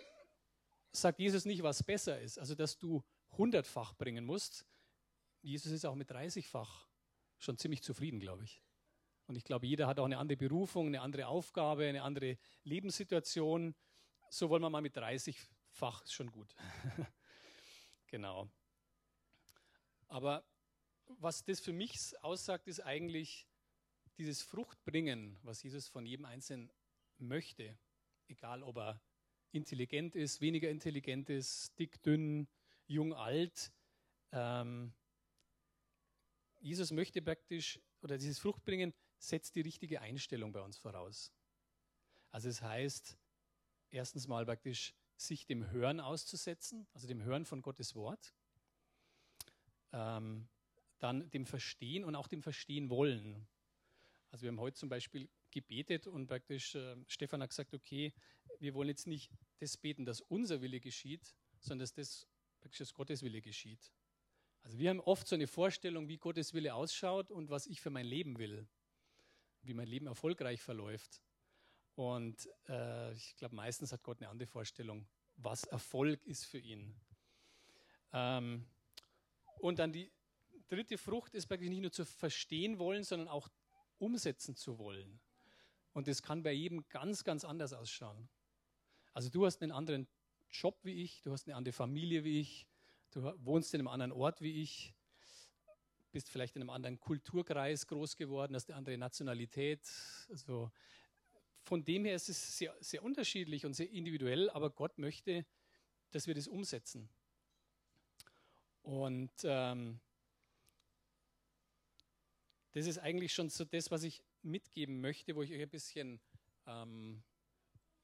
sagt 0.93 1.19
Jesus 1.19 1.45
nicht, 1.45 1.63
was 1.63 1.83
besser 1.83 2.21
ist, 2.21 2.39
also 2.39 2.55
dass 2.55 2.79
du 2.79 3.03
100-fach 3.37 3.95
bringen 3.95 4.25
musst. 4.25 4.67
Jesus 5.43 5.73
ist 5.73 5.85
auch 5.85 5.95
mit 5.95 6.11
30-fach 6.11 6.89
schon 7.39 7.57
ziemlich 7.57 7.83
zufrieden, 7.83 8.21
glaube 8.21 8.45
ich. 8.45 8.63
Und 9.27 9.37
ich 9.37 9.45
glaube, 9.45 9.67
jeder 9.67 9.87
hat 9.87 9.99
auch 9.99 10.07
eine 10.07 10.19
andere 10.19 10.37
Berufung, 10.37 10.87
eine 10.87 11.03
andere 11.03 11.27
Aufgabe, 11.27 11.87
eine 11.87 12.03
andere 12.03 12.39
Lebenssituation. 12.65 13.75
So 14.31 14.49
wollen 14.49 14.63
wir 14.63 14.71
mal 14.71 14.81
mit 14.81 14.97
30-fach, 15.79 16.03
ist 16.03 16.13
schon 16.13 16.31
gut. 16.31 16.55
genau. 18.07 18.49
Aber 20.09 20.45
was 21.07 21.45
das 21.45 21.61
für 21.61 21.73
mich 21.73 22.13
aussagt, 22.23 22.67
ist 22.69 22.81
eigentlich, 22.81 23.47
dieses 24.17 24.43
Fruchtbringen, 24.43 25.39
was 25.43 25.63
Jesus 25.63 25.87
von 25.87 26.05
jedem 26.05 26.25
Einzelnen 26.25 26.73
möchte, 27.19 27.79
egal 28.27 28.65
ob 28.65 28.79
er 28.79 29.01
intelligent 29.53 30.17
ist, 30.17 30.41
weniger 30.41 30.69
intelligent 30.71 31.31
ist, 31.31 31.79
dick, 31.79 32.03
dünn, 32.03 32.49
jung, 32.89 33.15
alt, 33.15 33.73
ähm, 34.33 34.93
Jesus 36.61 36.91
möchte 36.91 37.23
praktisch, 37.23 37.79
oder 38.03 38.19
dieses 38.19 38.41
Fruchtbringen 38.41 38.93
setzt 39.19 39.55
die 39.55 39.61
richtige 39.61 40.01
Einstellung 40.01 40.53
bei 40.53 40.61
uns 40.61 40.77
voraus. 40.77 41.33
Also 42.33 42.49
es 42.49 42.61
heißt, 42.61 43.17
erstens 43.91 44.27
mal 44.27 44.45
praktisch 44.45 44.95
sich 45.21 45.47
dem 45.47 45.71
Hören 45.71 46.01
auszusetzen, 46.01 46.87
also 46.95 47.07
dem 47.07 47.23
Hören 47.23 47.45
von 47.45 47.63
Gottes 47.63 47.95
Wort, 47.95 48.35
ähm, 49.93 50.49
dann 50.99 51.31
dem 51.31 51.47
Verstehen 51.47 52.05
und 52.05 52.15
auch 52.15 52.29
dem 52.29 52.43
Verstehen 52.43 52.91
wollen. 52.91 53.47
Also 54.31 54.43
wir 54.43 54.49
haben 54.49 54.61
heute 54.61 54.77
zum 54.77 54.89
Beispiel 54.89 55.29
gebetet 55.51 56.07
und 56.07 56.27
praktisch 56.27 56.75
äh, 56.75 56.97
Stefan 57.07 57.43
hat 57.43 57.51
gesagt, 57.51 57.75
okay, 57.75 58.13
wir 58.61 58.75
wollen 58.75 58.89
jetzt 58.89 59.07
nicht 59.07 59.31
das 59.59 59.77
beten, 59.77 60.05
dass 60.05 60.21
unser 60.21 60.61
Wille 60.61 60.81
geschieht, 60.81 61.35
sondern 61.61 61.81
dass 61.81 61.93
das 61.93 62.27
praktisch 62.61 62.79
das 62.79 62.95
Gottes 62.95 63.23
Wille 63.23 63.41
geschieht. 63.41 63.93
Also 64.63 64.79
wir 64.79 64.91
haben 64.91 65.01
oft 65.01 65.27
so 65.27 65.35
eine 65.35 65.47
Vorstellung, 65.47 66.09
wie 66.09 66.19
Gottes 66.19 66.53
Wille 66.53 66.75
ausschaut 66.75 67.31
und 67.31 67.49
was 67.49 67.67
ich 67.67 67.81
für 67.81 67.91
mein 67.91 68.07
Leben 68.07 68.39
will, 68.39 68.69
wie 69.63 69.75
mein 69.75 69.87
Leben 69.87 70.07
erfolgreich 70.07 70.61
verläuft. 70.61 71.23
Und 71.99 72.49
äh, 72.69 73.13
ich 73.15 73.35
glaube, 73.35 73.57
meistens 73.57 73.91
hat 73.91 74.05
Gott 74.05 74.21
eine 74.21 74.29
andere 74.29 74.47
Vorstellung, 74.47 75.05
was 75.35 75.65
Erfolg 75.65 76.25
ist 76.27 76.45
für 76.45 76.59
ihn. 76.59 76.95
Ähm, 78.13 78.65
und 79.59 79.81
dann 79.81 79.93
die 79.93 80.13
dritte 80.69 80.97
Frucht 80.97 81.35
ist 81.35 81.49
praktisch 81.49 81.69
nicht 81.69 81.81
nur 81.81 81.91
zu 81.91 82.05
verstehen 82.05 82.79
wollen, 82.79 83.03
sondern 83.03 83.27
auch 83.27 83.49
umsetzen 83.99 84.55
zu 84.55 84.79
wollen. 84.79 85.19
Und 85.93 86.07
das 86.07 86.23
kann 86.23 86.45
bei 86.45 86.53
jedem 86.53 86.89
ganz, 86.89 87.25
ganz 87.25 87.45
anders 87.45 87.73
ausschauen. 87.73 88.29
Also 89.13 89.29
du 89.29 89.45
hast 89.45 89.61
einen 89.61 89.73
anderen 89.73 90.07
Job 90.53 90.79
wie 90.85 91.03
ich, 91.03 91.23
du 91.23 91.33
hast 91.33 91.49
eine 91.49 91.57
andere 91.57 91.73
Familie 91.73 92.23
wie 92.23 92.39
ich, 92.39 92.69
du 93.11 93.25
wohnst 93.45 93.75
in 93.75 93.81
einem 93.81 93.89
anderen 93.89 94.13
Ort 94.13 94.41
wie 94.41 94.63
ich, 94.63 94.95
bist 96.13 96.31
vielleicht 96.31 96.55
in 96.55 96.63
einem 96.63 96.71
anderen 96.71 97.01
Kulturkreis 97.01 97.89
groß 97.89 98.15
geworden, 98.15 98.55
hast 98.55 98.71
eine 98.71 98.77
andere 98.77 98.99
Nationalität. 98.99 99.81
Also 100.31 100.71
von 101.69 101.85
dem 101.85 102.07
her 102.07 102.15
ist 102.15 102.31
es 102.31 102.57
sehr, 102.57 102.75
sehr 102.81 103.03
unterschiedlich 103.03 103.67
und 103.67 103.75
sehr 103.75 103.91
individuell, 103.91 104.49
aber 104.51 104.71
Gott 104.71 104.97
möchte, 104.97 105.45
dass 106.11 106.27
wir 106.27 106.35
das 106.35 106.49
umsetzen. 106.49 107.11
Und 108.81 109.31
ähm, 109.45 110.01
das 112.73 112.87
ist 112.87 112.97
eigentlich 112.97 113.35
schon 113.35 113.51
so 113.51 113.67
das, 113.67 113.91
was 113.91 114.03
ich 114.03 114.23
mitgeben 114.41 115.03
möchte, 115.03 115.37
wo 115.37 115.43
ich 115.43 115.53
euch 115.53 115.61
ein 115.61 115.69
bisschen 115.69 116.21
ähm, 116.67 117.23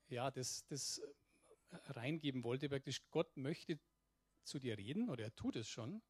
ja, 0.09 0.31
das, 0.31 0.66
das 0.66 1.00
reingeben 1.70 2.44
wollte. 2.44 2.68
Praktisch, 2.68 3.00
Gott 3.11 3.35
möchte 3.35 3.81
zu 4.42 4.59
dir 4.59 4.77
reden 4.77 5.09
oder 5.09 5.24
er 5.24 5.35
tut 5.35 5.57
es 5.57 5.70
schon, 5.70 6.03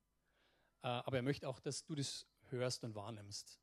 äh, 0.83 0.89
aber 0.89 1.19
er 1.19 1.23
möchte 1.23 1.49
auch, 1.49 1.61
dass 1.61 1.85
du 1.85 1.95
das 1.95 2.27
hörst 2.49 2.83
und 2.83 2.97
wahrnimmst. 2.97 3.61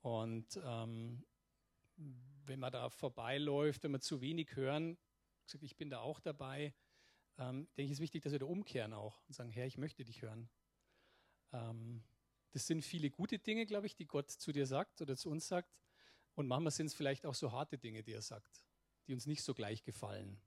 Und 0.00 0.60
ähm, 0.64 1.24
wenn 1.96 2.60
man 2.60 2.72
da 2.72 2.88
vorbeiläuft, 2.90 3.82
wenn 3.84 3.92
wir 3.92 4.00
zu 4.00 4.20
wenig 4.20 4.54
hören, 4.56 4.98
gesagt, 5.44 5.64
ich 5.64 5.76
bin 5.76 5.90
da 5.90 6.00
auch 6.00 6.20
dabei, 6.20 6.74
ähm, 7.38 7.68
denke 7.76 7.84
ich, 7.84 7.92
ist 7.92 8.00
wichtig, 8.00 8.22
dass 8.22 8.32
wir 8.32 8.38
da 8.38 8.46
umkehren 8.46 8.92
auch 8.92 9.22
und 9.26 9.34
sagen, 9.34 9.50
Herr, 9.50 9.66
ich 9.66 9.78
möchte 9.78 10.04
dich 10.04 10.22
hören. 10.22 10.48
Ähm, 11.52 12.02
das 12.52 12.66
sind 12.66 12.82
viele 12.84 13.10
gute 13.10 13.38
Dinge, 13.38 13.66
glaube 13.66 13.86
ich, 13.86 13.96
die 13.96 14.06
Gott 14.06 14.30
zu 14.30 14.52
dir 14.52 14.66
sagt 14.66 15.02
oder 15.02 15.16
zu 15.16 15.30
uns 15.30 15.48
sagt. 15.48 15.76
Und 16.34 16.46
manchmal 16.46 16.70
sind 16.70 16.86
es 16.86 16.94
vielleicht 16.94 17.26
auch 17.26 17.34
so 17.34 17.52
harte 17.52 17.78
Dinge, 17.78 18.02
die 18.02 18.12
er 18.12 18.22
sagt, 18.22 18.64
die 19.06 19.14
uns 19.14 19.26
nicht 19.26 19.42
so 19.42 19.54
gleich 19.54 19.82
gefallen. 19.82 20.40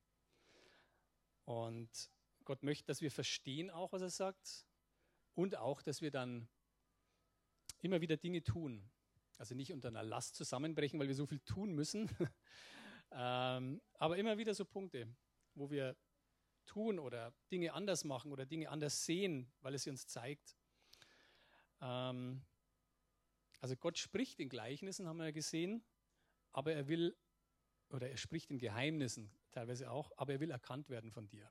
Und 1.44 2.10
Gott 2.46 2.64
möchte, 2.64 2.86
dass 2.86 3.02
wir 3.02 3.12
verstehen 3.12 3.70
auch, 3.70 3.92
was 3.92 4.02
er 4.02 4.10
sagt. 4.10 4.66
Und 5.34 5.58
auch, 5.58 5.82
dass 5.82 6.02
wir 6.02 6.12
dann 6.12 6.48
immer 7.80 8.02
wieder 8.02 8.18
Dinge 8.18 8.44
tun. 8.44 8.90
Also 9.38 9.56
nicht 9.56 9.72
unter 9.72 9.90
einer 9.90 10.04
Last 10.04 10.36
zusammenbrechen, 10.36 11.00
weil 11.00 11.08
wir 11.08 11.16
so 11.16 11.26
viel 11.26 11.40
tun 11.40 11.74
müssen. 11.74 12.10
ähm, 13.12 13.82
aber 13.94 14.18
immer 14.18 14.38
wieder 14.38 14.54
so 14.54 14.66
Punkte, 14.66 15.08
wo 15.54 15.70
wir 15.70 15.96
tun 16.66 17.00
oder 17.00 17.34
Dinge 17.52 17.74
anders 17.74 18.04
machen 18.04 18.32
oder 18.32 18.46
Dinge 18.46 18.70
anders 18.70 19.06
sehen, 19.06 19.52
weil 19.62 19.76
es 19.76 19.84
sie 19.84 19.90
uns 19.90 20.08
zeigt. 20.08 20.58
Ähm, 21.82 22.46
also 23.60 23.76
Gott 23.76 23.98
spricht 23.98 24.40
in 24.40 24.50
Gleichnissen, 24.50 25.08
haben 25.08 25.18
wir 25.18 25.26
ja 25.26 25.32
gesehen, 25.32 25.84
aber 26.52 26.74
er 26.74 26.88
will 26.88 27.16
oder 27.90 28.10
er 28.10 28.18
spricht 28.18 28.52
in 28.52 28.60
Geheimnissen 28.60 29.32
teilweise 29.52 29.90
auch, 29.90 30.12
aber 30.18 30.34
er 30.34 30.40
will 30.40 30.52
erkannt 30.52 30.90
werden 30.90 31.12
von 31.12 31.28
dir. 31.28 31.50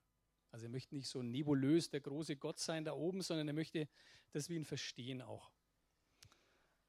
Also 0.50 0.66
er 0.66 0.70
möchte 0.70 0.94
nicht 0.94 1.08
so 1.08 1.22
nebulös 1.22 1.90
der 1.90 2.00
große 2.00 2.36
Gott 2.36 2.58
sein 2.58 2.84
da 2.84 2.92
oben, 2.92 3.22
sondern 3.22 3.48
er 3.48 3.54
möchte, 3.54 3.88
dass 4.32 4.48
wir 4.48 4.56
ihn 4.56 4.64
verstehen 4.64 5.22
auch. 5.22 5.50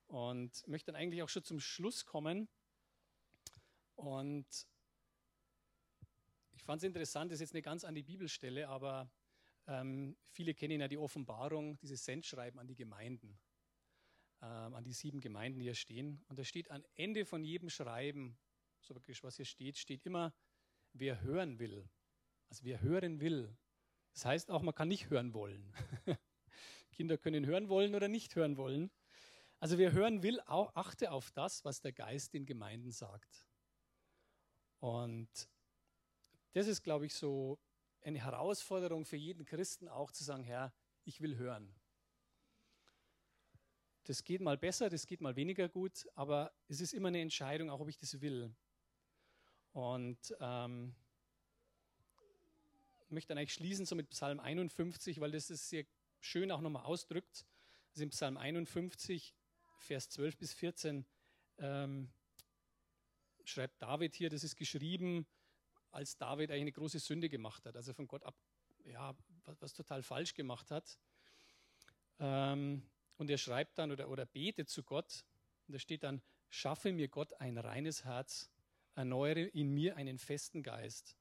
Und 0.07 0.67
möchte 0.67 0.91
dann 0.91 0.99
eigentlich 0.99 1.21
auch 1.21 1.29
schon 1.29 1.43
zum 1.43 1.59
Schluss 1.59 2.05
kommen. 2.05 2.47
Und 3.95 4.47
ich 6.53 6.63
fand 6.63 6.81
es 6.81 6.87
interessant, 6.87 7.31
das 7.31 7.37
ist 7.37 7.49
jetzt 7.49 7.53
eine 7.53 7.61
ganz 7.61 7.83
an 7.83 7.95
die 7.95 8.03
Bibelstelle, 8.03 8.67
aber 8.67 9.11
ähm, 9.67 10.15
viele 10.31 10.53
kennen 10.53 10.79
ja 10.79 10.87
die 10.87 10.97
Offenbarung, 10.97 11.77
dieses 11.79 12.05
Sendschreiben 12.05 12.59
an 12.59 12.67
die 12.67 12.75
Gemeinden, 12.75 13.37
ähm, 14.41 14.75
an 14.75 14.83
die 14.83 14.93
sieben 14.93 15.19
Gemeinden, 15.19 15.59
die 15.59 15.65
hier 15.65 15.75
stehen. 15.75 16.23
Und 16.29 16.39
da 16.39 16.43
steht 16.43 16.71
am 16.71 16.85
Ende 16.95 17.25
von 17.25 17.43
jedem 17.43 17.69
Schreiben, 17.69 18.37
so 18.79 18.95
wirklich 18.95 19.23
was 19.23 19.35
hier 19.35 19.45
steht, 19.45 19.77
steht 19.77 20.05
immer, 20.05 20.33
wer 20.93 21.21
hören 21.21 21.59
will. 21.59 21.89
Also 22.49 22.63
wer 22.63 22.81
hören 22.81 23.19
will. 23.19 23.55
Das 24.13 24.25
heißt 24.25 24.51
auch, 24.51 24.61
man 24.61 24.73
kann 24.73 24.87
nicht 24.87 25.09
hören 25.09 25.33
wollen. 25.33 25.73
Kinder 26.91 27.17
können 27.17 27.45
hören 27.45 27.69
wollen 27.69 27.93
oder 27.93 28.07
nicht 28.07 28.35
hören 28.35 28.57
wollen. 28.57 28.89
Also 29.59 29.77
wer 29.77 29.91
hören 29.91 30.21
will, 30.21 30.39
auch 30.41 30.75
achte 30.75 31.11
auf 31.11 31.31
das, 31.31 31.65
was 31.65 31.81
der 31.81 31.91
Geist 31.91 32.33
den 32.33 32.45
Gemeinden 32.45 32.91
sagt. 32.91 33.45
Und 34.79 35.49
das 36.53 36.67
ist, 36.67 36.83
glaube 36.83 37.07
ich, 37.07 37.13
so 37.13 37.59
eine 38.01 38.19
Herausforderung 38.19 39.05
für 39.05 39.17
jeden 39.17 39.45
Christen 39.45 39.87
auch 39.87 40.11
zu 40.11 40.23
sagen, 40.23 40.43
Herr, 40.43 40.73
ich 41.05 41.21
will 41.21 41.37
hören. 41.37 41.73
Das 44.03 44.23
geht 44.23 44.41
mal 44.41 44.57
besser, 44.57 44.89
das 44.89 45.07
geht 45.07 45.21
mal 45.21 45.35
weniger 45.35 45.67
gut, 45.67 46.07
aber 46.15 46.53
es 46.67 46.79
ist 46.79 46.93
immer 46.93 47.09
eine 47.09 47.19
Entscheidung, 47.19 47.69
auch 47.69 47.79
ob 47.79 47.89
ich 47.89 47.97
das 47.97 48.21
will. 48.21 48.55
Und 49.73 50.35
ähm, 50.39 50.95
möchte 53.09 53.29
dann 53.29 53.37
eigentlich 53.37 53.53
schließen 53.53 53.85
so 53.85 53.95
mit 53.95 54.09
Psalm 54.09 54.39
51, 54.39 55.19
weil 55.19 55.31
das 55.31 55.49
ist 55.49 55.69
sehr 55.69 55.85
schön 56.19 56.51
auch 56.51 56.61
nochmal 56.61 56.85
ausdrückt. 56.85 57.45
Also 57.91 58.03
in 58.03 58.09
Psalm 58.11 58.37
51, 58.37 59.33
Vers 59.77 60.09
12 60.09 60.37
bis 60.37 60.53
14 60.53 61.05
ähm, 61.59 62.09
schreibt 63.43 63.81
David 63.81 64.15
hier, 64.15 64.29
das 64.29 64.43
ist 64.43 64.55
geschrieben, 64.55 65.25
als 65.91 66.17
David 66.17 66.51
eigentlich 66.51 66.61
eine 66.61 66.71
große 66.71 66.99
Sünde 66.99 67.29
gemacht 67.29 67.65
hat, 67.65 67.75
also 67.75 67.93
von 67.93 68.07
Gott 68.07 68.23
ab, 68.23 68.35
ja, 68.85 69.15
was, 69.45 69.61
was 69.61 69.73
total 69.73 70.03
falsch 70.03 70.33
gemacht 70.33 70.71
hat. 70.71 70.99
Ähm, 72.19 72.83
und 73.17 73.29
er 73.29 73.37
schreibt 73.37 73.77
dann 73.77 73.91
oder, 73.91 74.09
oder 74.09 74.25
betet 74.25 74.69
zu 74.69 74.83
Gott, 74.83 75.23
und 75.67 75.73
da 75.73 75.79
steht 75.79 76.03
dann, 76.03 76.21
schaffe 76.49 76.91
mir 76.91 77.07
Gott 77.07 77.33
ein 77.39 77.57
reines 77.57 78.03
Herz, 78.03 78.49
erneuere 78.95 79.41
in 79.41 79.73
mir 79.73 79.95
einen 79.95 80.17
festen 80.17 80.63
Geist 80.63 81.17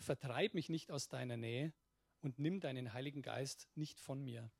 vertreib 0.00 0.54
mich 0.54 0.68
nicht 0.68 0.90
aus 0.90 1.08
deiner 1.08 1.36
Nähe 1.36 1.72
und 2.20 2.38
nimm 2.38 2.60
deinen 2.60 2.92
Heiligen 2.92 3.22
Geist 3.22 3.68
nicht 3.74 4.00
von 4.00 4.22
mir. 4.22 4.50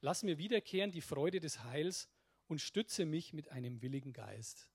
Lass 0.00 0.22
mir 0.22 0.38
wiederkehren 0.38 0.90
die 0.90 1.00
Freude 1.00 1.40
des 1.40 1.62
Heils 1.64 2.08
und 2.50 2.60
stütze 2.60 3.06
mich 3.06 3.32
mit 3.32 3.48
einem 3.48 3.80
willigen 3.80 4.12
Geist. 4.12 4.68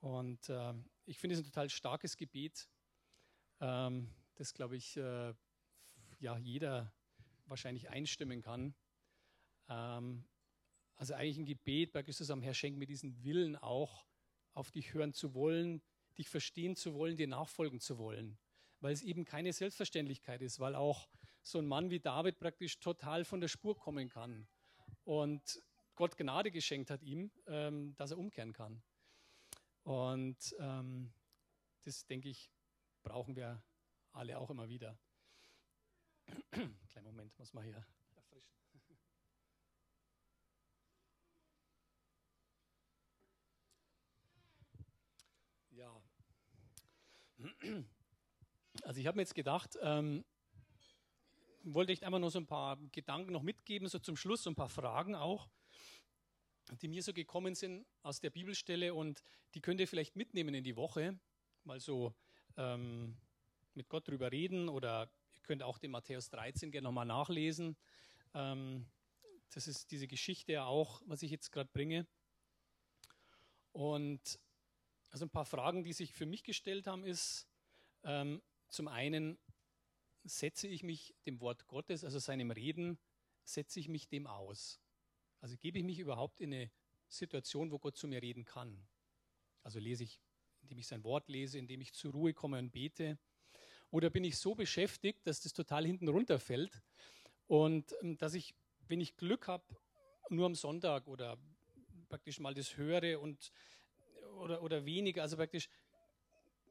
Und 0.00 0.48
äh, 0.48 0.74
ich 1.04 1.20
finde 1.20 1.34
es 1.34 1.40
ein 1.40 1.44
total 1.44 1.70
starkes 1.70 2.16
Gebet, 2.16 2.68
ähm, 3.60 4.10
das, 4.34 4.52
glaube 4.52 4.76
ich, 4.76 4.96
äh, 4.96 5.34
ja, 6.18 6.36
jeder 6.38 6.92
wahrscheinlich 7.46 7.90
einstimmen 7.90 8.42
kann. 8.42 8.74
Ähm, 9.68 10.24
also 10.96 11.14
eigentlich 11.14 11.38
ein 11.38 11.46
Gebet, 11.46 11.92
bei 11.92 12.02
Christus 12.02 12.28
am 12.30 12.42
Herr, 12.42 12.54
schenk 12.54 12.76
mir 12.76 12.86
diesen 12.86 13.22
Willen 13.22 13.54
auch, 13.54 14.04
auf 14.52 14.72
dich 14.72 14.94
hören 14.94 15.12
zu 15.12 15.34
wollen, 15.34 15.80
dich 16.18 16.28
verstehen 16.28 16.74
zu 16.74 16.94
wollen, 16.94 17.16
dir 17.16 17.28
nachfolgen 17.28 17.78
zu 17.78 17.98
wollen. 17.98 18.36
Weil 18.80 18.92
es 18.92 19.02
eben 19.02 19.24
keine 19.24 19.52
Selbstverständlichkeit 19.52 20.42
ist, 20.42 20.58
weil 20.58 20.74
auch 20.74 21.08
so 21.40 21.58
ein 21.58 21.66
Mann 21.68 21.90
wie 21.90 22.00
David 22.00 22.40
praktisch 22.40 22.80
total 22.80 23.24
von 23.24 23.40
der 23.40 23.48
Spur 23.48 23.78
kommen 23.78 24.08
kann. 24.08 24.48
Und 25.04 25.62
Gott 25.94 26.16
Gnade 26.16 26.50
geschenkt 26.50 26.90
hat 26.90 27.02
ihm, 27.02 27.30
ähm, 27.46 27.94
dass 27.96 28.10
er 28.10 28.18
umkehren 28.18 28.52
kann. 28.52 28.82
Und 29.82 30.54
ähm, 30.58 31.12
das, 31.82 32.06
denke 32.06 32.28
ich, 32.28 32.50
brauchen 33.02 33.36
wir 33.36 33.62
alle 34.12 34.38
auch 34.38 34.50
immer 34.50 34.68
wieder. 34.68 34.98
Kleinen 36.88 37.06
Moment, 37.06 37.38
muss 37.38 37.52
man 37.52 37.64
hier 37.64 37.84
erfrischen. 38.14 38.56
Ja. 45.70 46.02
Also 48.84 49.00
ich 49.00 49.06
habe 49.06 49.16
mir 49.16 49.22
jetzt 49.22 49.34
gedacht, 49.34 49.78
ähm, 49.82 50.24
wollte 51.62 51.92
ich 51.92 52.04
einfach 52.04 52.18
nur 52.18 52.30
so 52.30 52.38
ein 52.38 52.46
paar 52.46 52.78
Gedanken 52.90 53.32
noch 53.32 53.42
mitgeben, 53.42 53.86
so 53.86 53.98
zum 53.98 54.16
Schluss, 54.16 54.42
so 54.42 54.50
ein 54.50 54.56
paar 54.56 54.68
Fragen 54.70 55.14
auch, 55.14 55.48
die 56.80 56.88
mir 56.88 57.02
so 57.02 57.12
gekommen 57.12 57.54
sind 57.54 57.84
aus 58.02 58.20
der 58.20 58.30
Bibelstelle 58.30 58.94
und 58.94 59.22
die 59.54 59.60
könnt 59.60 59.80
ihr 59.80 59.88
vielleicht 59.88 60.16
mitnehmen 60.16 60.54
in 60.54 60.64
die 60.64 60.76
Woche, 60.76 61.18
mal 61.64 61.80
so 61.80 62.14
ähm, 62.56 63.16
mit 63.74 63.88
Gott 63.88 64.08
drüber 64.08 64.32
reden 64.32 64.68
oder 64.68 65.10
ihr 65.34 65.40
könnt 65.42 65.62
auch 65.62 65.78
den 65.78 65.90
Matthäus 65.90 66.30
13 66.30 66.70
gerne 66.70 66.84
nochmal 66.84 67.06
nachlesen. 67.06 67.76
Ähm, 68.34 68.86
das 69.50 69.68
ist 69.68 69.90
diese 69.90 70.06
Geschichte 70.06 70.62
auch, 70.64 71.02
was 71.06 71.22
ich 71.22 71.30
jetzt 71.30 71.50
gerade 71.50 71.70
bringe. 71.72 72.06
Und 73.72 74.38
also 75.10 75.26
ein 75.26 75.30
paar 75.30 75.44
Fragen, 75.44 75.84
die 75.84 75.92
sich 75.92 76.12
für 76.12 76.26
mich 76.26 76.42
gestellt 76.42 76.86
haben, 76.86 77.04
ist 77.04 77.46
ähm, 78.04 78.40
zum 78.68 78.88
einen, 78.88 79.38
setze 80.24 80.68
ich 80.68 80.82
mich 80.82 81.14
dem 81.26 81.40
Wort 81.40 81.66
Gottes, 81.66 82.04
also 82.04 82.18
seinem 82.18 82.50
Reden, 82.50 82.98
setze 83.44 83.80
ich 83.80 83.88
mich 83.88 84.08
dem 84.08 84.26
aus? 84.26 84.81
Also 85.42 85.56
gebe 85.56 85.76
ich 85.78 85.84
mich 85.84 85.98
überhaupt 85.98 86.40
in 86.40 86.54
eine 86.54 86.70
Situation, 87.08 87.72
wo 87.72 87.78
Gott 87.78 87.96
zu 87.96 88.06
mir 88.06 88.22
reden 88.22 88.44
kann? 88.44 88.86
Also 89.64 89.80
lese 89.80 90.04
ich, 90.04 90.20
indem 90.62 90.78
ich 90.78 90.86
sein 90.86 91.02
Wort 91.02 91.28
lese, 91.28 91.58
indem 91.58 91.80
ich 91.80 91.92
zur 91.92 92.12
Ruhe 92.12 92.32
komme 92.32 92.60
und 92.60 92.70
bete? 92.70 93.18
Oder 93.90 94.08
bin 94.08 94.22
ich 94.22 94.38
so 94.38 94.54
beschäftigt, 94.54 95.26
dass 95.26 95.40
das 95.40 95.52
total 95.52 95.84
hinten 95.84 96.08
runterfällt 96.08 96.80
und 97.48 97.92
ähm, 98.00 98.16
dass 98.18 98.34
ich, 98.34 98.54
wenn 98.86 99.00
ich 99.00 99.16
Glück 99.16 99.48
habe, 99.48 99.64
nur 100.30 100.46
am 100.46 100.54
Sonntag 100.54 101.08
oder 101.08 101.36
praktisch 102.08 102.38
mal 102.38 102.54
das 102.54 102.76
höre 102.76 103.20
und 103.20 103.52
oder, 104.38 104.62
oder 104.62 104.84
weniger, 104.84 105.22
also 105.22 105.36
praktisch 105.36 105.68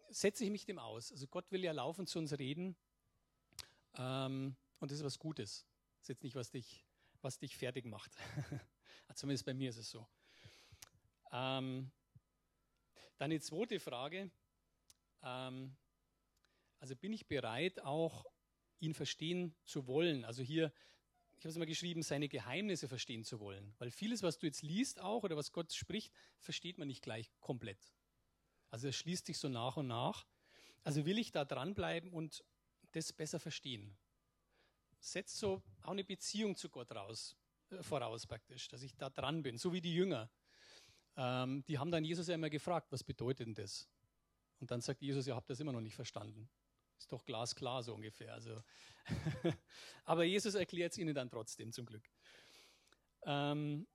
setze 0.09 0.45
ich 0.45 0.49
mich 0.49 0.65
dem 0.65 0.79
aus. 0.79 1.11
Also 1.11 1.27
Gott 1.27 1.51
will 1.51 1.63
ja 1.63 1.73
laufend 1.73 2.07
zu 2.07 2.19
uns 2.19 2.39
reden 2.39 2.77
ähm, 3.97 4.55
und 4.79 4.91
das 4.91 4.99
ist 4.99 5.03
was 5.03 5.19
Gutes. 5.19 5.67
Das 5.97 6.03
ist 6.03 6.09
jetzt 6.09 6.23
nicht, 6.23 6.35
was 6.35 6.49
dich, 6.51 6.85
was 7.21 7.39
dich 7.39 7.57
fertig 7.57 7.85
macht. 7.85 8.11
Zumindest 9.15 9.45
bei 9.45 9.53
mir 9.53 9.69
ist 9.69 9.77
es 9.77 9.89
so. 9.89 10.07
Ähm, 11.31 11.91
dann 13.17 13.29
die 13.29 13.39
zweite 13.39 13.79
Frage. 13.79 14.31
Ähm, 15.23 15.75
also 16.79 16.95
bin 16.95 17.13
ich 17.13 17.27
bereit, 17.27 17.81
auch 17.81 18.25
ihn 18.79 18.93
verstehen 18.93 19.55
zu 19.63 19.87
wollen? 19.87 20.25
Also 20.25 20.41
hier 20.41 20.73
ich 21.41 21.45
habe 21.45 21.53
es 21.53 21.57
mal 21.57 21.65
geschrieben, 21.65 22.03
seine 22.03 22.29
Geheimnisse 22.29 22.87
verstehen 22.87 23.23
zu 23.23 23.39
wollen. 23.39 23.73
Weil 23.79 23.89
vieles, 23.89 24.21
was 24.21 24.37
du 24.37 24.45
jetzt 24.45 24.61
liest 24.61 24.99
auch 24.99 25.23
oder 25.23 25.35
was 25.35 25.51
Gott 25.51 25.73
spricht, 25.73 26.13
versteht 26.37 26.77
man 26.77 26.87
nicht 26.87 27.01
gleich 27.01 27.31
komplett. 27.39 27.95
Also 28.69 28.89
es 28.89 28.95
schließt 28.95 29.25
sich 29.25 29.39
so 29.39 29.49
nach 29.49 29.75
und 29.75 29.87
nach. 29.87 30.27
Also 30.83 31.03
will 31.07 31.17
ich 31.17 31.31
da 31.31 31.43
dranbleiben 31.43 32.11
und 32.11 32.43
das 32.91 33.11
besser 33.11 33.39
verstehen. 33.39 33.97
Setzt 35.01 35.37
so 35.37 35.61
auch 35.81 35.91
eine 35.91 36.03
Beziehung 36.03 36.55
zu 36.55 36.69
Gott 36.69 36.91
raus, 36.91 37.35
äh, 37.71 37.83
voraus 37.83 38.25
praktisch, 38.25 38.69
dass 38.69 38.83
ich 38.83 38.95
da 38.95 39.09
dran 39.09 39.43
bin, 39.43 39.57
so 39.57 39.73
wie 39.73 39.81
die 39.81 39.93
Jünger. 39.93 40.29
Ähm, 41.17 41.63
die 41.67 41.77
haben 41.77 41.91
dann 41.91 42.05
Jesus 42.05 42.27
ja 42.27 42.35
immer 42.35 42.49
gefragt, 42.49 42.91
was 42.91 43.03
bedeutet 43.03 43.47
denn 43.47 43.55
das? 43.55 43.89
Und 44.59 44.71
dann 44.71 44.79
sagt 44.79 45.01
Jesus, 45.01 45.27
ihr 45.27 45.35
habt 45.35 45.49
das 45.49 45.59
immer 45.59 45.73
noch 45.73 45.81
nicht 45.81 45.95
verstanden. 45.95 46.49
Ist 46.97 47.11
doch 47.11 47.25
glasklar 47.25 47.81
so 47.81 47.95
ungefähr. 47.95 48.33
Also 48.33 48.61
Aber 50.05 50.23
Jesus 50.23 50.55
erklärt 50.55 50.91
es 50.91 50.97
ihnen 50.97 51.15
dann 51.15 51.29
trotzdem 51.29 51.71
zum 51.71 51.85
Glück. 51.85 52.07
Ähm 53.23 53.87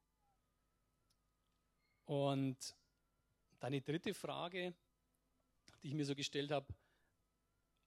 und 2.05 2.77
dann 3.61 3.73
die 3.73 3.83
dritte 3.83 4.15
Frage, 4.15 4.75
die 5.83 5.89
ich 5.89 5.95
mir 5.95 6.05
so 6.05 6.15
gestellt 6.15 6.51
habe, 6.51 6.67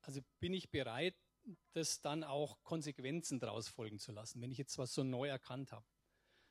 also 0.02 0.22
bin 0.40 0.54
ich 0.54 0.70
bereit, 0.70 1.16
das 1.74 2.02
dann 2.02 2.24
auch 2.24 2.64
Konsequenzen 2.64 3.40
daraus 3.40 3.68
folgen 3.68 4.00
zu 4.00 4.12
lassen, 4.12 4.42
wenn 4.42 4.52
ich 4.52 4.58
jetzt 4.58 4.78
was 4.78 4.94
so 4.94 5.04
neu 5.04 5.28
erkannt 5.28 5.72
habe. 5.72 5.86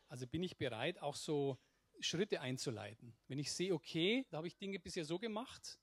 Also 0.08 0.26
bin 0.26 0.42
ich 0.42 0.56
bereit, 0.56 0.98
auch 1.00 1.16
so 1.16 1.58
Schritte 2.00 2.40
einzuleiten. 2.40 3.16
Wenn 3.26 3.38
ich 3.38 3.52
sehe, 3.52 3.74
okay, 3.74 4.26
da 4.30 4.38
habe 4.38 4.46
ich 4.46 4.56
Dinge 4.56 4.78
bisher 4.78 5.04
so 5.04 5.18
gemacht, 5.18 5.78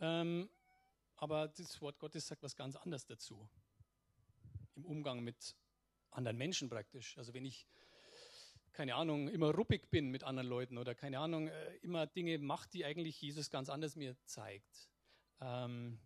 ähm, 0.00 0.48
aber 1.16 1.48
das 1.48 1.80
Wort 1.80 1.98
Gottes 1.98 2.26
sagt 2.26 2.42
was 2.42 2.56
ganz 2.56 2.76
anderes 2.76 3.06
dazu. 3.06 3.48
Im 4.74 4.84
Umgang 4.84 5.20
mit 5.20 5.56
anderen 6.10 6.36
Menschen 6.36 6.68
praktisch. 6.68 7.16
Also 7.18 7.34
wenn 7.34 7.44
ich 7.44 7.68
keine 8.72 8.94
Ahnung, 8.94 9.28
immer 9.28 9.54
ruppig 9.54 9.90
bin 9.90 10.10
mit 10.10 10.24
anderen 10.24 10.48
Leuten 10.48 10.78
oder 10.78 10.94
keine 10.94 11.18
Ahnung, 11.18 11.48
äh, 11.48 11.76
immer 11.82 12.06
Dinge 12.06 12.38
mache, 12.38 12.68
die 12.70 12.84
eigentlich 12.84 13.20
Jesus 13.20 13.50
ganz 13.50 13.68
anders 13.68 13.96
mir 13.96 14.16
zeigt. 14.24 14.88
Ähm, 15.40 16.00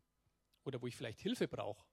oder 0.67 0.83
wo 0.83 0.87
ich 0.87 0.97
vielleicht 0.97 1.21
Hilfe 1.21 1.49
brauche. 1.49 1.87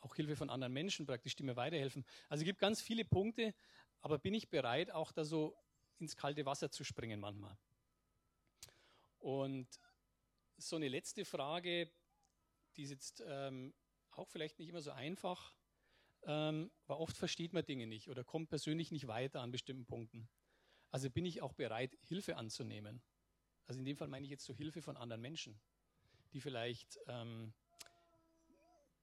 Auch 0.00 0.14
Hilfe 0.14 0.36
von 0.36 0.48
anderen 0.48 0.72
Menschen 0.72 1.06
praktisch, 1.06 1.36
die 1.36 1.42
mir 1.42 1.56
weiterhelfen. 1.56 2.04
Also 2.28 2.42
es 2.42 2.46
gibt 2.46 2.60
ganz 2.60 2.80
viele 2.80 3.04
Punkte, 3.04 3.54
aber 4.00 4.18
bin 4.18 4.34
ich 4.34 4.48
bereit, 4.48 4.90
auch 4.90 5.12
da 5.12 5.24
so 5.24 5.56
ins 5.98 6.16
kalte 6.16 6.46
Wasser 6.46 6.70
zu 6.70 6.84
springen 6.84 7.20
manchmal? 7.20 7.56
Und 9.18 9.68
so 10.56 10.76
eine 10.76 10.88
letzte 10.88 11.24
Frage, 11.24 11.90
die 12.76 12.82
ist 12.82 12.90
jetzt 12.90 13.22
ähm, 13.26 13.74
auch 14.12 14.28
vielleicht 14.28 14.58
nicht 14.58 14.68
immer 14.68 14.80
so 14.80 14.92
einfach, 14.92 15.54
ähm, 16.22 16.70
weil 16.86 16.96
oft 16.96 17.16
versteht 17.16 17.52
man 17.52 17.64
Dinge 17.64 17.86
nicht 17.86 18.08
oder 18.08 18.24
kommt 18.24 18.48
persönlich 18.48 18.90
nicht 18.90 19.06
weiter 19.06 19.40
an 19.40 19.50
bestimmten 19.50 19.86
Punkten. 19.86 20.28
Also 20.90 21.10
bin 21.10 21.24
ich 21.24 21.42
auch 21.42 21.52
bereit, 21.52 21.96
Hilfe 22.00 22.36
anzunehmen. 22.36 23.02
Also 23.66 23.78
in 23.78 23.84
dem 23.84 23.96
Fall 23.96 24.08
meine 24.08 24.24
ich 24.24 24.30
jetzt 24.30 24.44
so 24.44 24.54
Hilfe 24.54 24.82
von 24.82 24.96
anderen 24.96 25.20
Menschen, 25.20 25.60
die 26.32 26.40
vielleicht 26.40 26.98
ähm, 27.06 27.54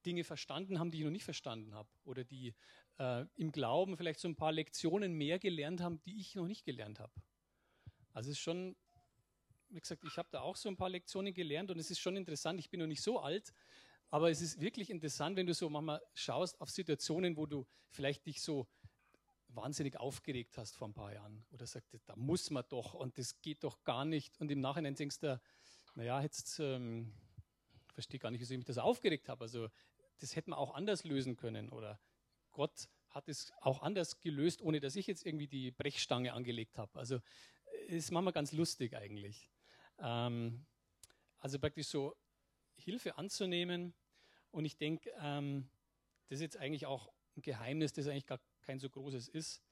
Dinge 0.08 0.24
verstanden 0.24 0.80
haben, 0.80 0.90
die 0.90 1.00
ich 1.00 1.04
noch 1.04 1.12
nicht 1.12 1.26
verstanden 1.26 1.76
habe 1.76 1.90
oder 2.06 2.24
die 2.24 2.56
äh, 2.98 3.26
im 3.36 3.52
Glauben 3.52 3.98
vielleicht 3.98 4.22
so 4.22 4.30
ein 4.30 4.38
paar 4.38 4.54
Lektionen 4.54 5.14
mehr 5.14 5.38
gelernt 5.38 5.82
haben, 5.82 6.02
die 6.06 6.18
ich 6.18 6.34
noch 6.36 6.48
nicht 6.48 6.64
gelernt 6.64 7.00
habe. 7.00 7.12
Also 8.14 8.32
es 8.32 8.38
ist 8.38 8.42
schon, 8.42 8.78
wie 9.70 9.82
gesagt, 9.82 10.06
ich 10.06 10.18
habe 10.18 10.30
da 10.32 10.40
auch 10.40 10.56
so 10.56 10.70
ein 10.70 10.78
paar 10.78 10.90
Lektionen 10.90 11.34
gelernt 11.34 11.70
und 11.72 11.78
es 11.78 11.92
ist 11.92 12.00
schon 12.00 12.16
interessant, 12.16 12.58
ich 12.58 12.70
bin 12.70 12.80
noch 12.80 12.88
nicht 12.88 13.02
so 13.02 13.20
alt, 13.20 13.54
aber 14.10 14.32
es 14.32 14.42
ist 14.42 14.62
wirklich 14.62 14.90
interessant, 14.90 15.36
wenn 15.36 15.46
du 15.46 15.54
so 15.54 15.70
manchmal 15.70 16.02
schaust 16.14 16.62
auf 16.62 16.70
Situationen, 16.70 17.36
wo 17.36 17.46
du 17.46 17.68
vielleicht 17.90 18.26
dich 18.26 18.42
so 18.42 18.66
wahnsinnig 19.50 20.00
aufgeregt 20.00 20.58
hast 20.58 20.78
vor 20.78 20.88
ein 20.88 20.94
paar 20.94 21.14
Jahren 21.14 21.46
oder 21.52 21.68
sagst, 21.68 21.90
da 22.06 22.16
muss 22.16 22.50
man 22.50 22.64
doch 22.70 22.94
und 22.94 23.18
das 23.18 23.42
geht 23.42 23.66
doch 23.66 23.84
gar 23.84 24.06
nicht 24.06 24.40
und 24.40 24.50
im 24.52 24.62
Nachhinein 24.62 24.96
denkst 24.96 25.20
du, 25.20 25.42
naja, 25.96 26.22
jetzt 26.22 26.60
ähm, 26.60 27.12
verstehe 27.98 28.20
gar 28.20 28.30
nicht, 28.30 28.40
wieso 28.40 28.54
ich 28.54 28.60
mich 28.60 28.68
das 28.68 28.78
aufgeregt 28.78 29.28
habe. 29.28 29.44
Also 29.44 29.70
das 30.20 30.36
hätte 30.36 30.50
man 30.50 30.60
auch 30.60 30.74
anders 30.74 31.04
lösen 31.04 31.36
können 31.36 31.70
oder 31.70 32.00
Gott 32.52 32.90
hat 33.10 33.30
es 33.30 33.52
auch 33.62 33.82
anders 33.82 34.20
gelöst, 34.20 34.62
ohne 34.62 34.80
dass 34.80 34.96
ich 34.96 35.08
jetzt 35.08 35.26
irgendwie 35.26 35.48
die 35.48 35.72
Brechstange 35.72 36.34
angelegt 36.34 36.78
habe. 36.78 36.98
Also 37.00 37.20
ist 37.88 38.12
manchmal 38.12 38.34
ganz 38.34 38.52
lustig 38.52 38.96
eigentlich. 38.96 39.50
Ähm, 40.00 40.66
also 41.40 41.60
praktisch 41.60 41.88
so 41.88 42.16
Hilfe 42.76 43.18
anzunehmen 43.18 43.94
und 44.52 44.66
ich 44.66 44.78
denke, 44.78 45.12
ähm, 45.20 45.70
das 46.30 46.38
ist 46.38 46.42
jetzt 46.42 46.58
eigentlich 46.58 46.86
auch 46.86 47.12
ein 47.36 47.42
Geheimnis, 47.42 47.94
das 47.94 48.08
eigentlich 48.08 48.26
gar 48.26 48.40
kein 48.62 48.80
so 48.80 48.90
großes 48.90 49.28
ist. 49.30 49.64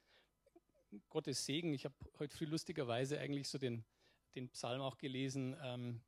Gottes 1.10 1.46
Segen, 1.46 1.74
ich 1.74 1.86
habe 1.86 1.96
heute 2.20 2.36
früh 2.36 2.46
lustigerweise 2.46 3.20
eigentlich 3.20 3.50
so 3.50 3.58
den, 3.58 3.84
den 4.36 4.50
Psalm 4.50 4.82
auch 4.82 4.98
gelesen, 4.98 5.56
ähm, 5.62 6.02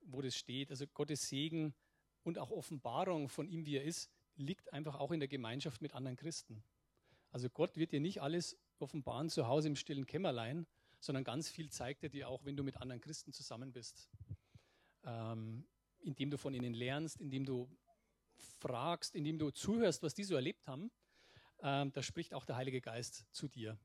wo 0.00 0.20
das 0.20 0.36
steht. 0.36 0.70
Also 0.70 0.86
Gottes 0.86 1.28
Segen 1.28 1.74
und 2.28 2.38
auch 2.38 2.50
Offenbarung 2.50 3.28
von 3.28 3.48
ihm, 3.48 3.66
wie 3.66 3.76
er 3.76 3.84
ist, 3.84 4.10
liegt 4.36 4.72
einfach 4.72 4.96
auch 4.96 5.10
in 5.10 5.20
der 5.20 5.28
Gemeinschaft 5.28 5.82
mit 5.82 5.94
anderen 5.94 6.16
Christen. 6.16 6.62
Also 7.30 7.50
Gott 7.50 7.76
wird 7.76 7.92
dir 7.92 8.00
nicht 8.00 8.22
alles 8.22 8.56
offenbaren 8.78 9.28
zu 9.28 9.48
Hause 9.48 9.68
im 9.68 9.76
stillen 9.76 10.06
Kämmerlein, 10.06 10.66
sondern 11.00 11.24
ganz 11.24 11.48
viel 11.48 11.70
zeigt 11.70 12.02
er 12.02 12.08
dir 12.08 12.28
auch, 12.28 12.44
wenn 12.44 12.56
du 12.56 12.62
mit 12.62 12.76
anderen 12.76 13.00
Christen 13.00 13.32
zusammen 13.32 13.72
bist. 13.72 14.08
Ähm, 15.04 15.66
indem 16.00 16.30
du 16.30 16.38
von 16.38 16.54
ihnen 16.54 16.74
lernst, 16.74 17.20
indem 17.20 17.44
du 17.44 17.68
fragst, 18.60 19.14
indem 19.14 19.38
du 19.38 19.50
zuhörst, 19.50 20.02
was 20.02 20.14
die 20.14 20.24
so 20.24 20.34
erlebt 20.34 20.66
haben, 20.66 20.90
ähm, 21.60 21.92
da 21.92 22.02
spricht 22.02 22.34
auch 22.34 22.44
der 22.44 22.56
Heilige 22.56 22.80
Geist 22.80 23.26
zu 23.32 23.48
dir. 23.48 23.78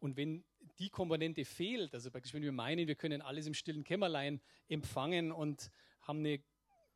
Und 0.00 0.16
wenn 0.16 0.44
die 0.78 0.90
Komponente 0.90 1.44
fehlt, 1.44 1.94
also 1.94 2.12
wenn 2.12 2.42
wir 2.42 2.52
meinen, 2.52 2.88
wir 2.88 2.96
können 2.96 3.22
alles 3.22 3.46
im 3.46 3.54
stillen 3.54 3.84
Kämmerlein 3.84 4.40
empfangen 4.68 5.32
und 5.32 5.70
haben 6.02 6.18
eine 6.18 6.42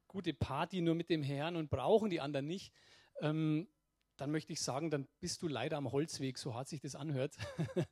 gute 0.08 0.34
Party 0.34 0.80
nur 0.80 0.94
mit 0.94 1.10
dem 1.10 1.22
Herrn 1.22 1.56
und 1.56 1.70
brauchen 1.70 2.10
die 2.10 2.20
anderen 2.20 2.46
nicht, 2.46 2.72
ähm, 3.20 3.68
dann 4.16 4.30
möchte 4.32 4.52
ich 4.52 4.60
sagen, 4.60 4.90
dann 4.90 5.06
bist 5.20 5.42
du 5.42 5.48
leider 5.48 5.76
am 5.76 5.92
Holzweg, 5.92 6.38
so 6.38 6.54
hart 6.54 6.68
sich 6.68 6.80
das 6.80 6.96
anhört. 6.96 7.36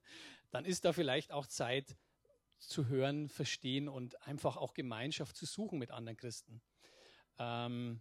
dann 0.51 0.65
ist 0.65 0.85
da 0.85 0.93
vielleicht 0.93 1.31
auch 1.31 1.47
Zeit 1.47 1.97
zu 2.59 2.89
hören, 2.89 3.29
verstehen 3.29 3.89
und 3.89 4.21
einfach 4.27 4.57
auch 4.57 4.75
Gemeinschaft 4.75 5.37
zu 5.37 5.47
suchen 5.47 5.79
mit 5.79 5.93
anderen 5.93 6.17
Christen. 6.17 6.63
Ähm, 7.39 8.01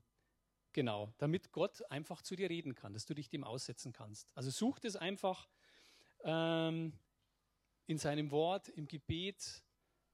genau, 0.71 1.13
damit 1.17 1.51
Gott 1.51 1.83
einfach 1.91 2.21
zu 2.21 2.35
dir 2.35 2.49
reden 2.49 2.73
kann, 2.73 2.93
dass 2.93 3.05
du 3.05 3.13
dich 3.13 3.29
dem 3.29 3.43
aussetzen 3.43 3.93
kannst. 3.93 4.31
Also 4.35 4.49
such 4.49 4.79
es 4.83 4.95
einfach 4.95 5.47
ähm, 6.23 6.93
in 7.85 7.97
seinem 7.97 8.31
Wort, 8.31 8.69
im 8.69 8.87
Gebet, 8.87 9.63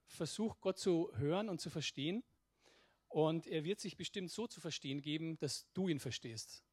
versuch 0.04 0.60
Gott 0.60 0.78
zu 0.78 1.10
hören 1.14 1.48
und 1.48 1.60
zu 1.60 1.70
verstehen 1.70 2.22
und 3.12 3.46
er 3.46 3.62
wird 3.64 3.78
sich 3.78 3.96
bestimmt 3.96 4.30
so 4.30 4.46
zu 4.46 4.60
verstehen 4.60 5.02
geben, 5.02 5.38
dass 5.38 5.70
du 5.74 5.88
ihn 5.88 6.00
verstehst. 6.00 6.64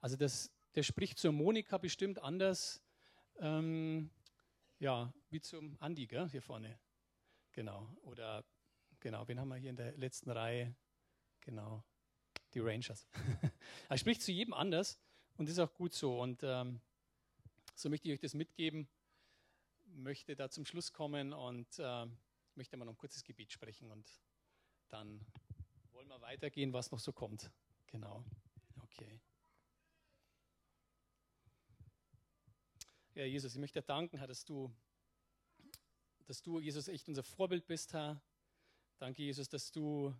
Also 0.00 0.16
das, 0.16 0.52
der 0.74 0.82
spricht 0.82 1.18
zur 1.18 1.32
Monika 1.32 1.78
bestimmt 1.78 2.18
anders, 2.18 2.82
ähm, 3.38 4.10
ja, 4.78 5.12
wie 5.30 5.40
zum 5.40 5.74
Andi, 5.80 6.06
gell, 6.06 6.28
hier 6.28 6.42
vorne. 6.42 6.78
Genau. 7.52 7.88
Oder 8.02 8.44
genau, 9.00 9.26
wen 9.26 9.40
haben 9.40 9.48
wir 9.48 9.56
hier 9.56 9.70
in 9.70 9.76
der 9.76 9.96
letzten 9.96 10.30
Reihe? 10.30 10.76
Genau, 11.40 11.82
die 12.52 12.60
Rangers. 12.60 13.08
er 13.88 13.96
spricht 13.96 14.20
zu 14.20 14.32
jedem 14.32 14.52
anders 14.52 15.00
und 15.38 15.48
ist 15.48 15.58
auch 15.58 15.72
gut 15.72 15.94
so. 15.94 16.20
Und 16.20 16.42
ähm, 16.42 16.78
so 17.74 17.88
möchte 17.88 18.08
ich 18.08 18.14
euch 18.14 18.20
das 18.20 18.34
mitgeben, 18.34 18.86
möchte 19.86 20.36
da 20.36 20.50
zum 20.50 20.66
Schluss 20.66 20.92
kommen 20.92 21.32
und 21.32 21.78
äh, 21.78 22.06
möchte 22.54 22.76
mal 22.76 22.84
noch 22.84 22.92
ein 22.92 22.98
kurzes 22.98 23.24
Gebet 23.24 23.50
sprechen 23.50 23.90
und 23.90 24.06
dann 24.88 25.24
wollen 26.08 26.20
wir 26.20 26.26
weitergehen, 26.26 26.72
was 26.72 26.90
noch 26.92 27.00
so 27.00 27.12
kommt. 27.12 27.50
Genau. 27.88 28.24
Okay. 28.82 29.20
Ja, 33.14 33.24
Jesus, 33.24 33.54
ich 33.54 33.58
möchte 33.58 33.80
dir 33.80 33.86
danken, 33.86 34.18
Herr, 34.18 34.28
dass 34.28 34.44
du, 34.44 34.72
dass 36.26 36.42
du, 36.42 36.60
Jesus, 36.60 36.86
echt 36.86 37.08
unser 37.08 37.24
Vorbild 37.24 37.66
bist, 37.66 37.92
Herr. 37.92 38.22
Danke, 38.98 39.22
Jesus, 39.22 39.48
dass 39.48 39.72
du 39.72 40.14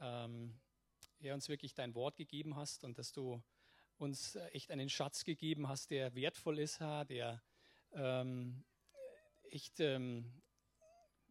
ähm, 0.00 0.58
ja, 1.18 1.34
uns 1.34 1.48
wirklich 1.48 1.74
dein 1.74 1.94
Wort 1.94 2.16
gegeben 2.16 2.56
hast 2.56 2.82
und 2.82 2.98
dass 2.98 3.12
du 3.12 3.42
uns 3.98 4.36
echt 4.52 4.70
einen 4.70 4.88
Schatz 4.88 5.24
gegeben 5.24 5.68
hast, 5.68 5.90
der 5.90 6.14
wertvoll 6.14 6.58
ist, 6.58 6.80
Herr, 6.80 7.04
der 7.04 7.42
ähm, 7.92 8.64
echt 9.50 9.78
ähm, 9.80 10.42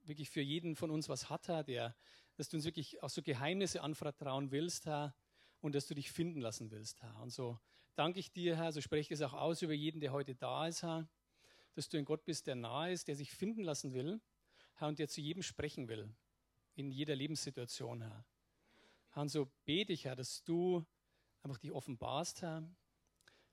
wirklich 0.04 0.30
für 0.30 0.42
jeden 0.42 0.76
von 0.76 0.92
uns 0.92 1.10
was 1.10 1.30
hat, 1.32 1.48
Herr, 1.48 1.64
der 1.64 1.96
dass 2.36 2.50
du 2.50 2.58
uns 2.58 2.66
wirklich 2.66 3.02
auch 3.04 3.10
so 3.10 3.22
Geheimnisse 3.22 3.82
anvertrauen 3.82 4.52
willst, 4.52 4.86
Herr, 4.86 5.16
und 5.60 5.76
dass 5.76 5.88
du 5.88 5.94
dich 5.94 6.12
finden 6.12 6.42
lassen 6.42 6.72
willst, 6.72 7.02
Herr. 7.02 7.20
Und 7.22 7.32
so 7.32 7.60
danke 7.96 8.20
ich 8.20 8.32
dir, 8.32 8.56
Herr, 8.58 8.72
so 8.72 8.82
spreche 8.82 9.14
ich 9.14 9.20
es 9.20 9.22
auch 9.22 9.34
aus 9.34 9.62
über 9.62 9.74
jeden, 9.74 10.00
der 10.00 10.12
heute 10.12 10.36
da 10.36 10.68
ist, 10.68 10.84
Herr, 10.84 11.08
dass 11.74 11.90
du 11.90 11.98
ein 11.98 12.06
Gott 12.06 12.26
bist, 12.26 12.48
der 12.48 12.56
nahe 12.56 12.92
ist, 12.92 13.08
der 13.08 13.16
sich 13.16 13.32
finden 13.32 13.64
lassen 13.64 13.94
will, 13.94 14.22
Herr, 14.76 14.88
und 14.88 15.00
der 15.00 15.08
zu 15.08 15.22
jedem 15.22 15.44
sprechen 15.44 15.88
will, 15.88 16.14
in 16.76 16.92
jeder 16.92 17.16
Lebenssituation, 17.16 18.02
Herr. 18.02 18.26
Herr, 19.12 19.22
und 19.22 19.30
so 19.30 19.52
bete 19.66 19.94
ich, 19.94 20.06
Herr, 20.06 20.16
dass 20.16 20.44
du 20.44 20.86
einfach 21.44 21.58
dich 21.58 21.72
offenbarst, 21.72 22.42
Herr. 22.42 22.68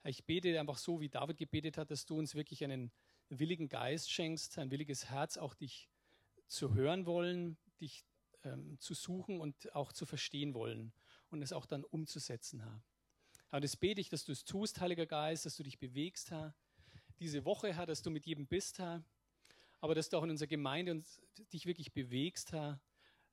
Herr, 0.02 0.10
ich 0.10 0.24
bete 0.24 0.58
einfach 0.58 0.78
so, 0.78 1.00
wie 1.00 1.08
David 1.08 1.36
gebetet 1.36 1.78
hat, 1.78 1.90
dass 1.90 2.06
du 2.06 2.18
uns 2.18 2.34
wirklich 2.34 2.64
einen 2.64 2.92
willigen 3.28 3.68
Geist 3.68 4.10
schenkst, 4.10 4.58
ein 4.58 4.70
williges 4.70 5.10
Herz, 5.10 5.36
auch 5.36 5.54
dich 5.54 5.88
zu 6.46 6.74
hören 6.74 7.06
wollen, 7.06 7.58
dich 7.80 8.04
ähm, 8.44 8.79
zu 8.81 8.94
suchen 8.94 9.40
und 9.40 9.74
auch 9.74 9.92
zu 9.92 10.07
verstehen 10.07 10.55
wollen 10.55 10.92
und 11.31 11.42
es 11.42 11.53
auch 11.53 11.66
dann 11.66 11.85
umzusetzen, 11.85 12.61
Herr. 12.61 12.83
Herr, 13.51 13.61
das 13.61 13.77
bete 13.77 14.01
ich, 14.01 14.09
dass 14.09 14.24
du 14.24 14.33
es 14.33 14.44
tust, 14.44 14.81
Heiliger 14.81 15.07
Geist, 15.07 15.46
dass 15.46 15.57
du 15.57 15.62
dich 15.62 15.79
bewegst, 15.79 16.31
Herr. 16.31 16.55
Diese 17.19 17.44
Woche, 17.44 17.75
Herr, 17.75 17.87
dass 17.87 18.02
du 18.02 18.10
mit 18.10 18.27
jedem 18.27 18.46
bist, 18.46 18.79
Herr. 18.79 19.02
Aber 19.81 19.94
dass 19.94 20.08
du 20.08 20.19
auch 20.19 20.25
in 20.25 20.31
unserer 20.31 20.48
Gemeinde 20.48 20.92
uns, 20.92 21.21
dich 21.52 21.67
wirklich 21.67 21.92
bewegst, 21.92 22.52
Herr. 22.52 22.81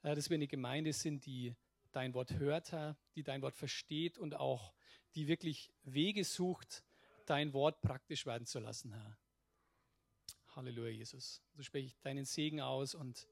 Dass 0.01 0.29
wir 0.29 0.35
eine 0.35 0.47
Gemeinde 0.47 0.93
sind, 0.93 1.25
die 1.25 1.55
dein 1.91 2.13
Wort 2.13 2.33
hört, 2.33 2.71
Herr, 2.71 2.97
die 3.15 3.23
dein 3.23 3.41
Wort 3.41 3.55
versteht 3.55 4.17
und 4.17 4.35
auch 4.35 4.73
die 5.15 5.27
wirklich 5.27 5.71
Wege 5.83 6.23
sucht, 6.23 6.83
dein 7.25 7.53
Wort 7.53 7.81
praktisch 7.81 8.25
werden 8.25 8.45
zu 8.45 8.59
lassen, 8.59 8.93
Herr. 8.93 9.17
Halleluja, 10.55 10.91
Jesus. 10.91 11.41
So 11.53 11.63
spreche 11.63 11.87
ich 11.87 11.99
deinen 12.01 12.25
Segen 12.25 12.61
aus 12.61 12.95
und 12.95 13.27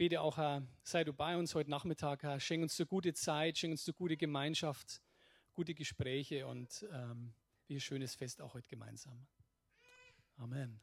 bete 0.00 0.22
auch, 0.22 0.38
Herr, 0.38 0.66
sei 0.82 1.04
du 1.04 1.12
bei 1.12 1.36
uns 1.36 1.54
heute 1.54 1.68
Nachmittag, 1.68 2.22
Herr. 2.22 2.40
Schenk 2.40 2.62
uns 2.62 2.74
so 2.74 2.86
gute 2.86 3.12
Zeit, 3.12 3.58
schenk 3.58 3.72
uns 3.72 3.84
so 3.84 3.92
gute 3.92 4.16
Gemeinschaft, 4.16 5.02
gute 5.52 5.74
Gespräche 5.74 6.46
und 6.46 6.86
ähm, 6.90 7.34
wie 7.66 7.74
ein 7.74 7.80
schönes 7.80 8.14
Fest 8.14 8.40
auch 8.40 8.54
heute 8.54 8.66
gemeinsam. 8.66 9.26
Amen. 10.38 10.80